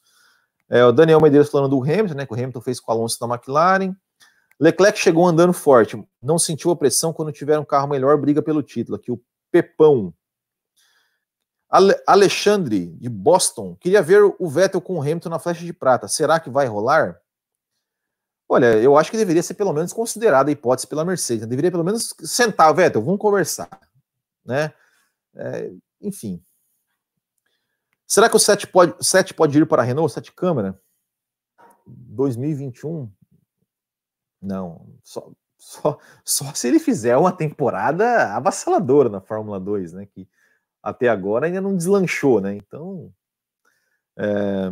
[0.69, 3.21] É, o Daniel Medeiros falando do Hamilton, né, que o Hamilton fez com o Alonso
[3.21, 3.95] da McLaren.
[4.59, 8.63] Leclerc chegou andando forte, não sentiu a pressão quando tiver um carro melhor, briga pelo
[8.63, 8.97] título.
[8.97, 9.21] Aqui o
[9.51, 10.15] Pepão.
[11.69, 16.09] Ale Alexandre, de Boston, queria ver o Vettel com o Hamilton na flecha de prata.
[16.09, 17.22] Será que vai rolar?
[18.53, 21.47] Olha, eu acho que deveria ser pelo menos considerada a hipótese pela Mercedes.
[21.47, 23.81] Deveria pelo menos sentar, Vettel, vamos conversar,
[24.45, 24.75] né?
[25.35, 25.73] É,
[26.03, 26.45] enfim.
[28.07, 30.79] Será que o 7 pode, 7 pode ir para a Renault, 7 câmera?
[31.87, 33.11] 2021?
[34.43, 40.05] Não, só, só, só se ele fizer uma temporada avassaladora na Fórmula 2, né?
[40.05, 40.29] Que
[40.83, 42.55] até agora ainda não deslanchou, né?
[42.55, 43.11] Então,
[44.19, 44.71] é,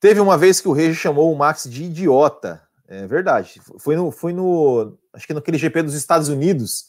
[0.00, 2.62] Teve uma vez que o Regi chamou o Max de idiota.
[2.86, 3.60] É verdade.
[3.78, 6.86] Foi no, foi no acho que naquele GP dos Estados Unidos.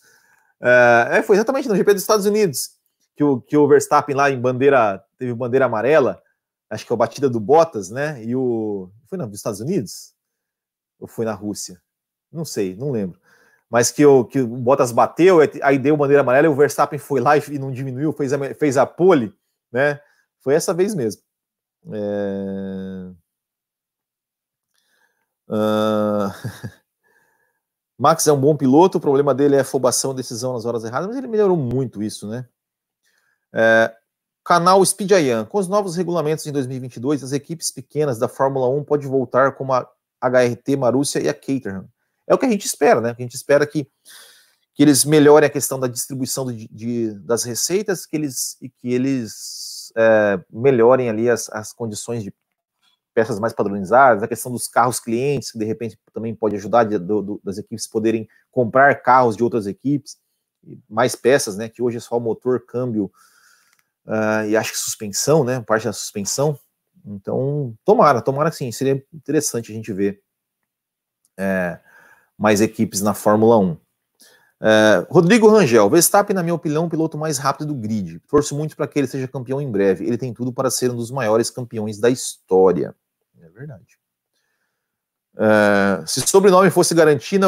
[0.61, 2.71] É, é, foi exatamente no GP dos Estados Unidos
[3.15, 6.21] que o, que o Verstappen lá em bandeira teve bandeira amarela.
[6.69, 8.23] Acho que é a batida do Bottas, né?
[8.23, 10.13] E o foi nos Estados Unidos
[10.99, 11.81] ou foi na Rússia?
[12.31, 13.19] Não sei, não lembro.
[13.69, 17.19] Mas que o, que o Bottas bateu, aí deu bandeira amarela e o Verstappen foi
[17.19, 19.33] lá e não diminuiu, fez a, fez a pole,
[19.71, 19.99] né?
[20.39, 21.21] Foi essa vez mesmo.
[21.91, 23.11] É...
[25.47, 26.79] Uh...
[27.99, 31.17] Max é um bom piloto, o problema dele é afobação, decisão nas horas erradas, mas
[31.17, 32.47] ele melhorou muito isso, né?
[33.53, 33.93] É,
[34.41, 35.43] canal Speed Ian.
[35.43, 39.73] Com os novos regulamentos em 2022, as equipes pequenas da Fórmula 1 podem voltar como
[39.73, 39.85] a
[40.23, 41.89] HRT, Marúcia e a Caterham.
[42.25, 43.09] É o que a gente espera, né?
[43.17, 43.85] A gente espera que,
[44.73, 48.93] que eles melhorem a questão da distribuição de, de das receitas, que eles, e que
[48.93, 52.33] eles é, melhorem ali as, as condições de
[53.13, 56.97] peças mais padronizadas, a questão dos carros clientes, que de repente também pode ajudar de,
[56.97, 60.17] do, das equipes poderem comprar carros de outras equipes,
[60.89, 61.69] mais peças, né?
[61.69, 63.11] Que hoje é só motor, câmbio
[64.05, 65.59] uh, e acho que suspensão, né?
[65.61, 66.57] Parte da suspensão.
[67.05, 70.21] Então, tomara, tomara que sim, seria interessante a gente ver
[71.37, 71.79] é,
[72.37, 73.77] mais equipes na Fórmula 1.
[74.61, 78.19] É, Rodrigo Rangel, Verstappen, na minha opinião, é o piloto mais rápido do grid.
[78.27, 80.05] Torço muito para que ele seja campeão em breve.
[80.05, 82.93] Ele tem tudo para ser um dos maiores campeões da história.
[83.41, 83.97] É verdade.
[85.37, 87.39] É, se sobrenome fosse garantia,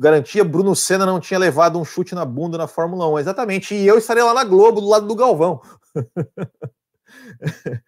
[0.00, 3.20] garantia, Bruno Senna não tinha levado um chute na bunda na Fórmula 1.
[3.20, 3.74] Exatamente.
[3.74, 5.60] E eu estaria lá na Globo, do lado do Galvão.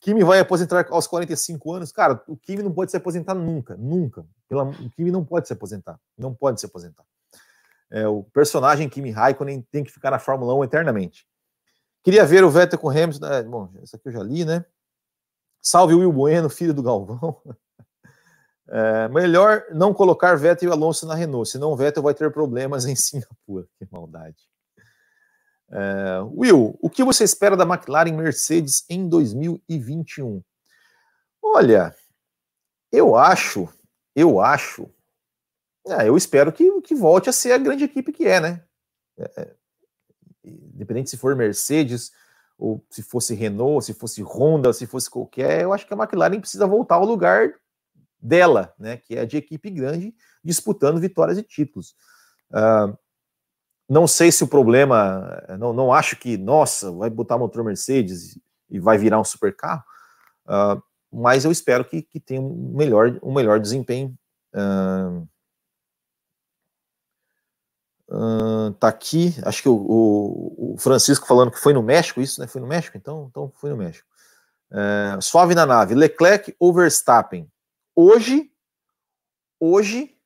[0.00, 1.92] Kimi vai aposentar aos 45 anos.
[1.92, 3.76] Cara, o Kimi não pode se aposentar nunca.
[3.76, 4.24] Nunca.
[4.50, 5.98] O Kimi não pode se aposentar.
[6.18, 7.04] Não pode se aposentar.
[7.96, 11.26] É, o personagem Kimi Raikkonen tem que ficar na Fórmula 1 eternamente.
[12.04, 13.26] Queria ver o Vettel com o Hamilton.
[13.26, 14.66] É, bom, isso aqui eu já li, né?
[15.62, 17.40] Salve Will Bueno, filho do Galvão.
[18.68, 22.84] É, melhor não colocar Vettel e Alonso na Renault, senão o Vettel vai ter problemas
[22.84, 23.64] em Singapura.
[23.78, 24.38] Que maldade.
[25.70, 30.42] É, Will, o que você espera da McLaren Mercedes em 2021?
[31.40, 31.94] Olha,
[32.90, 33.68] eu acho,
[34.16, 34.90] eu acho,
[35.86, 38.64] é, eu espero que, que volte a ser a grande equipe que é, né?
[39.18, 39.56] É, é
[40.44, 42.12] independente se for Mercedes,
[42.58, 46.40] ou se fosse Renault, se fosse Honda, se fosse qualquer, eu acho que a McLaren
[46.40, 47.54] precisa voltar ao lugar
[48.18, 48.96] dela, né?
[48.96, 51.94] Que é de equipe grande disputando vitórias e títulos.
[52.50, 52.96] Uh,
[53.88, 58.80] não sei se o problema, não, não acho que, nossa, vai botar motor Mercedes e
[58.80, 59.84] vai virar um super carro,
[60.46, 60.82] uh,
[61.12, 64.16] mas eu espero que, que tenha um melhor, um melhor desempenho.
[64.52, 65.26] Uh,
[68.78, 72.46] tá aqui, acho que o, o, o, Francisco falando que foi no México, isso, né?
[72.46, 74.06] Foi no México, então, então foi no México.
[74.70, 77.50] Uh, suave na nave, Leclerc ou Verstappen?
[77.94, 78.50] Hoje,
[79.58, 80.16] hoje,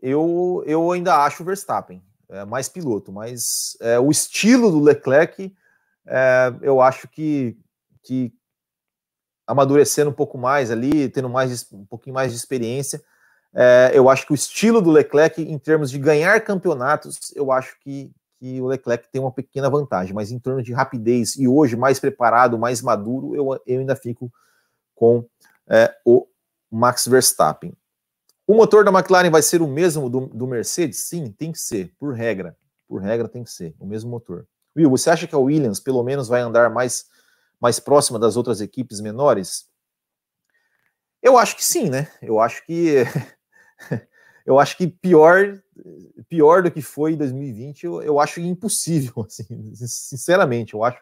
[0.00, 5.54] eu, eu ainda acho o Verstappen é, mais piloto, mas é, o estilo do Leclerc,
[6.06, 7.56] é, eu acho que,
[8.02, 8.32] que
[9.46, 13.02] amadurecendo um pouco mais ali, tendo mais um pouquinho mais de experiência,
[13.54, 17.78] é, eu acho que o estilo do Leclerc, em termos de ganhar campeonatos, eu acho
[17.80, 21.76] que, que o Leclerc tem uma pequena vantagem, mas em termos de rapidez e hoje
[21.76, 24.32] mais preparado, mais maduro, eu, eu ainda fico
[24.92, 25.24] com
[25.68, 26.26] é, o
[26.68, 27.72] Max Verstappen.
[28.46, 30.98] O motor da McLaren vai ser o mesmo do, do, Mercedes?
[30.98, 32.56] Sim, tem que ser, por regra.
[32.88, 34.46] Por regra tem que ser, o mesmo motor.
[34.76, 37.06] Will, você acha que a Williams pelo menos vai andar mais,
[37.60, 39.66] mais próxima das outras equipes menores?
[41.22, 42.10] Eu acho que sim, né?
[42.20, 43.04] Eu acho que
[44.46, 45.60] eu acho que pior
[46.28, 51.00] pior do que foi em 2020, eu, eu acho impossível, assim, sinceramente, eu acho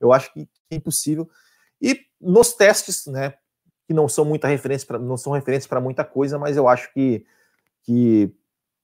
[0.00, 1.28] eu acho que é impossível.
[1.80, 3.34] E nos testes, né,
[3.86, 6.92] que não são muita referência para não são referências para muita coisa, mas eu acho
[6.94, 7.24] que,
[7.82, 8.32] que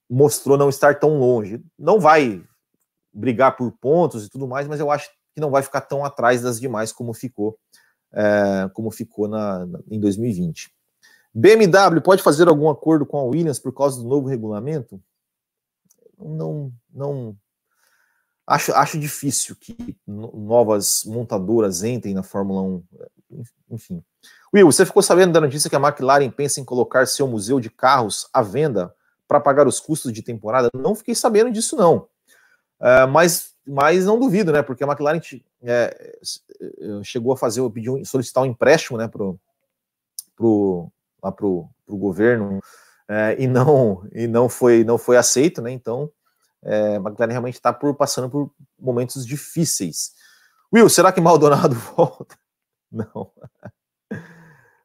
[0.09, 1.63] mostrou não estar tão longe.
[1.77, 2.43] Não vai
[3.11, 6.41] brigar por pontos e tudo mais, mas eu acho que não vai ficar tão atrás
[6.41, 7.57] das demais como ficou
[8.13, 10.71] é, como ficou na, na, em 2020.
[11.33, 15.01] BMW pode fazer algum acordo com a Williams por causa do novo regulamento?
[16.17, 17.37] Não, não
[18.47, 22.83] acho, acho difícil que novas montadoras entrem na Fórmula 1.
[23.69, 24.03] Enfim.
[24.53, 27.69] Will, você ficou sabendo da notícia que a McLaren pensa em colocar seu museu de
[27.69, 28.93] carros à venda
[29.27, 30.69] para pagar os custos de temporada?
[30.73, 32.07] Não fiquei sabendo disso, não.
[32.79, 34.61] É, mas, mas não duvido, né?
[34.61, 35.19] Porque a McLaren
[35.61, 36.17] é,
[37.03, 39.37] chegou a fazer, pediu, solicitar um empréstimo, né, pro,
[40.35, 40.89] pro,
[41.21, 42.59] lá pro, pro governo
[43.07, 45.71] é, e não e não foi não foi aceito, né?
[45.71, 46.11] Então,
[46.63, 50.13] é, McLaren realmente está por passando por momentos difíceis.
[50.73, 52.37] Will, será que Maldonado volta?
[52.91, 53.31] Não.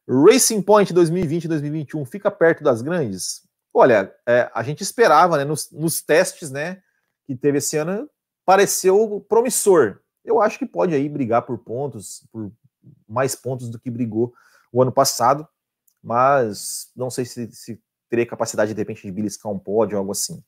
[0.08, 3.42] Racing Point 2020-2021 fica perto das grandes?
[3.72, 6.82] Olha, é, a gente esperava, né, nos, nos, testes, né,
[7.26, 8.08] que teve esse ano,
[8.44, 10.00] pareceu promissor.
[10.24, 12.52] Eu acho que pode aí brigar por pontos, por
[13.08, 14.34] mais pontos do que brigou
[14.72, 15.48] o ano passado,
[16.03, 20.12] mas não sei se, se teria capacidade, de repente, de beliscar um pódio ou algo
[20.12, 20.42] assim.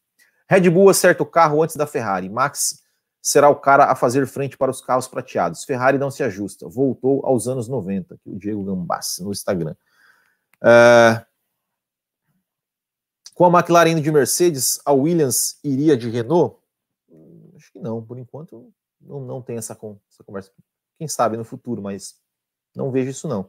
[0.48, 2.28] Red Bull acerta o carro antes da Ferrari.
[2.28, 2.82] Max
[3.22, 5.64] será o cara a fazer frente para os carros prateados.
[5.64, 9.74] Ferrari não se ajusta, voltou aos anos 90, que o Diego Gambassi no Instagram.
[10.62, 11.24] Uh,
[13.32, 16.58] Com a McLaren indo de Mercedes, a Williams iria de Renault?
[17.56, 20.52] Acho que não, por enquanto não, não tem essa, essa conversa.
[20.98, 22.14] Quem sabe no futuro, mas
[22.76, 23.48] não vejo isso não.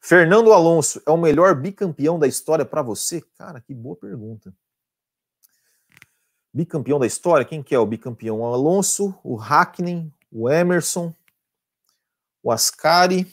[0.00, 3.20] Fernando Alonso é o melhor bicampeão da história para você?
[3.36, 4.54] Cara, que boa pergunta.
[6.52, 7.44] Bicampeão da história?
[7.44, 8.40] Quem que é o bicampeão?
[8.40, 11.14] O Alonso, o Hackney, o Emerson,
[12.42, 13.30] o Ascari,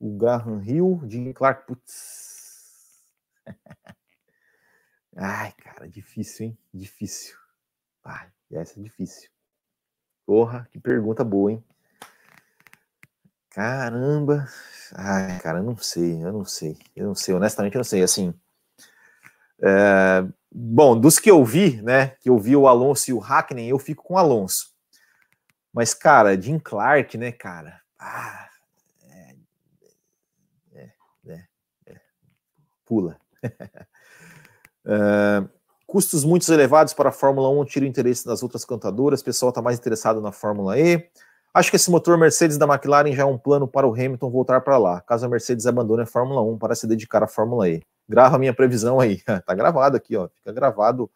[0.00, 1.66] o Graham Hill, Jim Clark.
[1.66, 3.04] Putz.
[5.16, 6.58] Ai, cara, difícil, hein?
[6.72, 7.36] Difícil.
[8.04, 9.30] Ai, essa é difícil.
[10.24, 11.64] Porra, que pergunta boa, hein?
[13.58, 14.46] Caramba.
[14.94, 16.78] Ai, cara, eu não sei, eu não sei.
[16.94, 18.04] Eu não sei, honestamente, eu não sei.
[18.04, 18.32] Assim.
[19.60, 22.10] É, bom, dos que eu vi, né?
[22.20, 24.70] Que eu vi o Alonso e o Hackney, eu fico com o Alonso.
[25.72, 27.80] Mas, cara, Jim Clark, né, cara?
[27.98, 28.48] Ah,
[29.10, 29.34] é,
[30.76, 30.92] é,
[31.26, 31.44] é,
[31.86, 32.00] é.
[32.86, 33.18] pula.
[35.84, 39.48] custos muito elevados para a Fórmula 1 tira o interesse das outras cantadoras, o pessoal
[39.48, 41.10] está mais interessado na Fórmula E.
[41.58, 44.60] Acho que esse motor Mercedes da McLaren já é um plano para o Hamilton voltar
[44.60, 47.82] para lá, caso a Mercedes abandone a Fórmula 1 para se dedicar à Fórmula E.
[48.08, 49.20] Grava a minha previsão aí.
[49.44, 50.28] tá gravado aqui, ó.
[50.28, 51.10] Fica gravado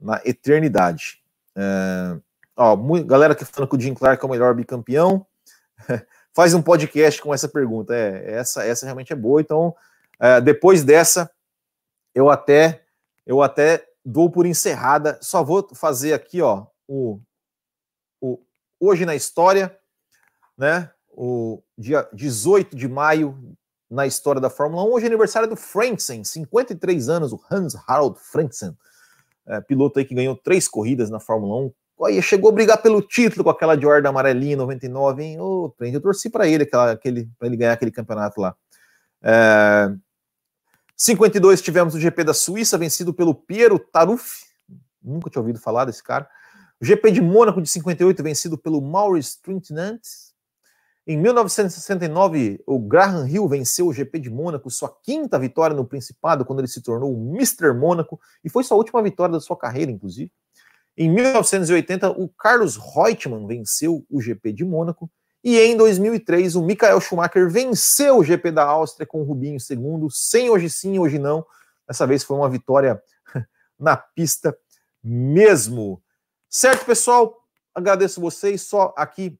[0.00, 1.20] na eternidade.
[1.56, 2.16] É...
[2.56, 5.26] Ó, galera que falando que o Jim Clark é o melhor bicampeão.
[6.32, 7.92] Faz um podcast com essa pergunta.
[7.96, 9.40] É, essa, essa realmente é boa.
[9.40, 9.74] Então,
[10.20, 11.28] é, depois dessa,
[12.14, 12.84] eu até,
[13.26, 15.18] eu até dou por encerrada.
[15.20, 17.18] Só vou fazer aqui, ó, o
[18.84, 19.76] hoje na história,
[20.56, 20.90] né?
[21.10, 23.56] O dia 18 de maio
[23.90, 24.92] na história da Fórmula 1.
[24.92, 28.76] Hoje é aniversário do Frentzen, 53 anos, o Hans Harald Frentzen,
[29.46, 31.72] é, piloto aí que ganhou três corridas na Fórmula 1.
[32.06, 35.40] Aí chegou a brigar pelo título com aquela Jordan amarelinha 99, hein?
[35.40, 38.54] Oh, eu torci para ele, aquela, aquele, para ele ganhar aquele campeonato lá.
[39.22, 39.94] É,
[40.96, 44.44] 52 tivemos o GP da Suíça, vencido pelo Piero Taruffi.
[45.02, 46.28] Nunca tinha ouvido falar desse cara.
[46.84, 50.00] GP de Mônaco de 58, vencido pelo Maurice Trintignant.
[51.06, 56.44] Em 1969, o Graham Hill venceu o GP de Mônaco, sua quinta vitória no Principado,
[56.44, 57.72] quando ele se tornou o Mr.
[57.72, 60.30] Mônaco, e foi sua última vitória da sua carreira, inclusive.
[60.96, 65.10] Em 1980, o Carlos Reutemann venceu o GP de Mônaco.
[65.42, 70.08] E em 2003, o Michael Schumacher venceu o GP da Áustria com o Rubinho segundo,
[70.10, 71.44] sem hoje sim, hoje não.
[71.86, 73.02] Dessa vez foi uma vitória
[73.78, 74.56] na pista
[75.02, 76.03] mesmo.
[76.56, 77.36] Certo, pessoal?
[77.74, 78.62] Agradeço vocês.
[78.62, 79.36] Só aqui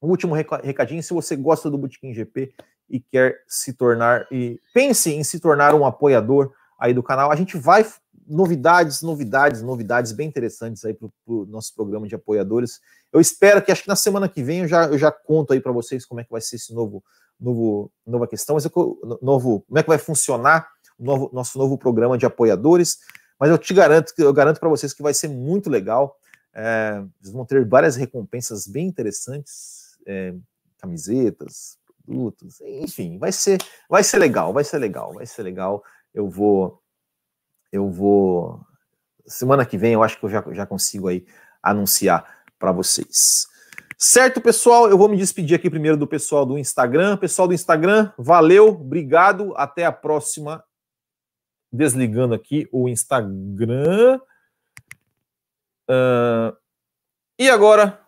[0.00, 1.02] o último recadinho.
[1.02, 2.54] Se você gosta do Botequim GP
[2.88, 7.36] e quer se tornar e pense em se tornar um apoiador aí do canal, a
[7.36, 7.86] gente vai
[8.26, 12.80] novidades, novidades, novidades bem interessantes aí para o nosso programa de apoiadores.
[13.12, 15.60] Eu espero que acho que na semana que vem eu já, eu já conto aí
[15.60, 17.04] para vocês como é que vai ser esse novo,
[17.38, 20.66] novo nova questão, mas eu, novo, como é que vai funcionar
[20.98, 23.00] o novo, nosso novo programa de apoiadores.
[23.38, 26.16] Mas eu te garanto que eu garanto para vocês que vai ser muito legal.
[26.60, 30.34] É, eles vão ter várias recompensas bem interessantes, é,
[30.78, 35.84] camisetas, produtos, enfim, vai ser, vai ser legal, vai ser legal, vai ser legal.
[36.12, 36.82] Eu vou,
[37.70, 38.60] eu vou,
[39.24, 41.24] semana que vem eu acho que eu já, já consigo aí
[41.62, 42.26] anunciar
[42.58, 43.46] para vocês.
[43.96, 44.88] Certo, pessoal?
[44.88, 47.16] Eu vou me despedir aqui primeiro do pessoal do Instagram.
[47.16, 50.64] Pessoal do Instagram, valeu, obrigado, até a próxima.
[51.70, 54.18] Desligando aqui o Instagram.
[55.88, 56.56] Uh,
[57.38, 58.00] e agora,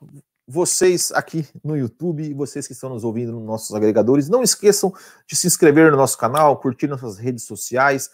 [0.46, 4.92] vocês aqui no YouTube, vocês que estão nos ouvindo nos nossos agregadores, não esqueçam
[5.26, 8.10] de se inscrever no nosso canal, curtir nossas redes sociais,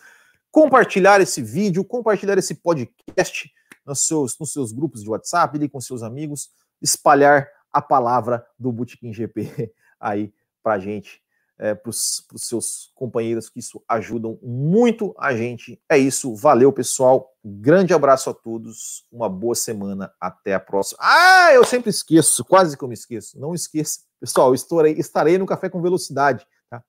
[0.50, 3.50] compartilhar esse vídeo, compartilhar esse podcast
[3.84, 6.50] nos seus, nos seus grupos de WhatsApp, ir com seus amigos,
[6.80, 11.22] espalhar a palavra do Botequim GP aí pra gente
[11.58, 15.80] é, para os seus companheiros, que isso ajudam muito a gente.
[15.88, 20.98] É isso, valeu pessoal, grande abraço a todos, uma boa semana, até a próxima.
[21.00, 25.46] Ah, eu sempre esqueço, quase que eu me esqueço, não esqueça, pessoal, estarei, estarei no
[25.46, 26.82] Café com Velocidade, tá?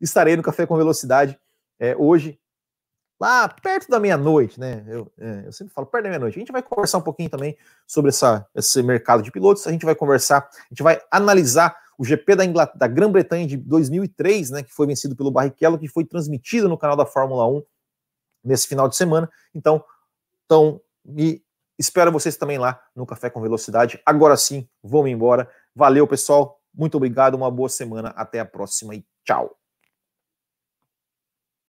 [0.00, 1.38] Estarei no Café com Velocidade
[1.78, 2.38] é, hoje,
[3.20, 4.84] lá perto da meia-noite, né?
[4.88, 6.36] Eu, é, eu, sempre falo perto da meia-noite.
[6.36, 7.56] A gente vai conversar um pouquinho também
[7.86, 9.64] sobre essa, esse mercado de pilotos.
[9.64, 14.50] A gente vai conversar, a gente vai analisar o GP da, da Grã-Bretanha de 2003,
[14.50, 17.62] né, que foi vencido pelo Barrichello, que foi transmitido no canal da Fórmula 1
[18.44, 19.30] nesse final de semana.
[19.54, 19.84] Então,
[20.44, 21.42] então me
[21.78, 24.00] espero vocês também lá no Café com Velocidade.
[24.04, 25.48] Agora sim, vamos embora.
[25.74, 26.60] Valeu, pessoal.
[26.74, 28.10] Muito obrigado, uma boa semana.
[28.10, 29.61] Até a próxima e tchau.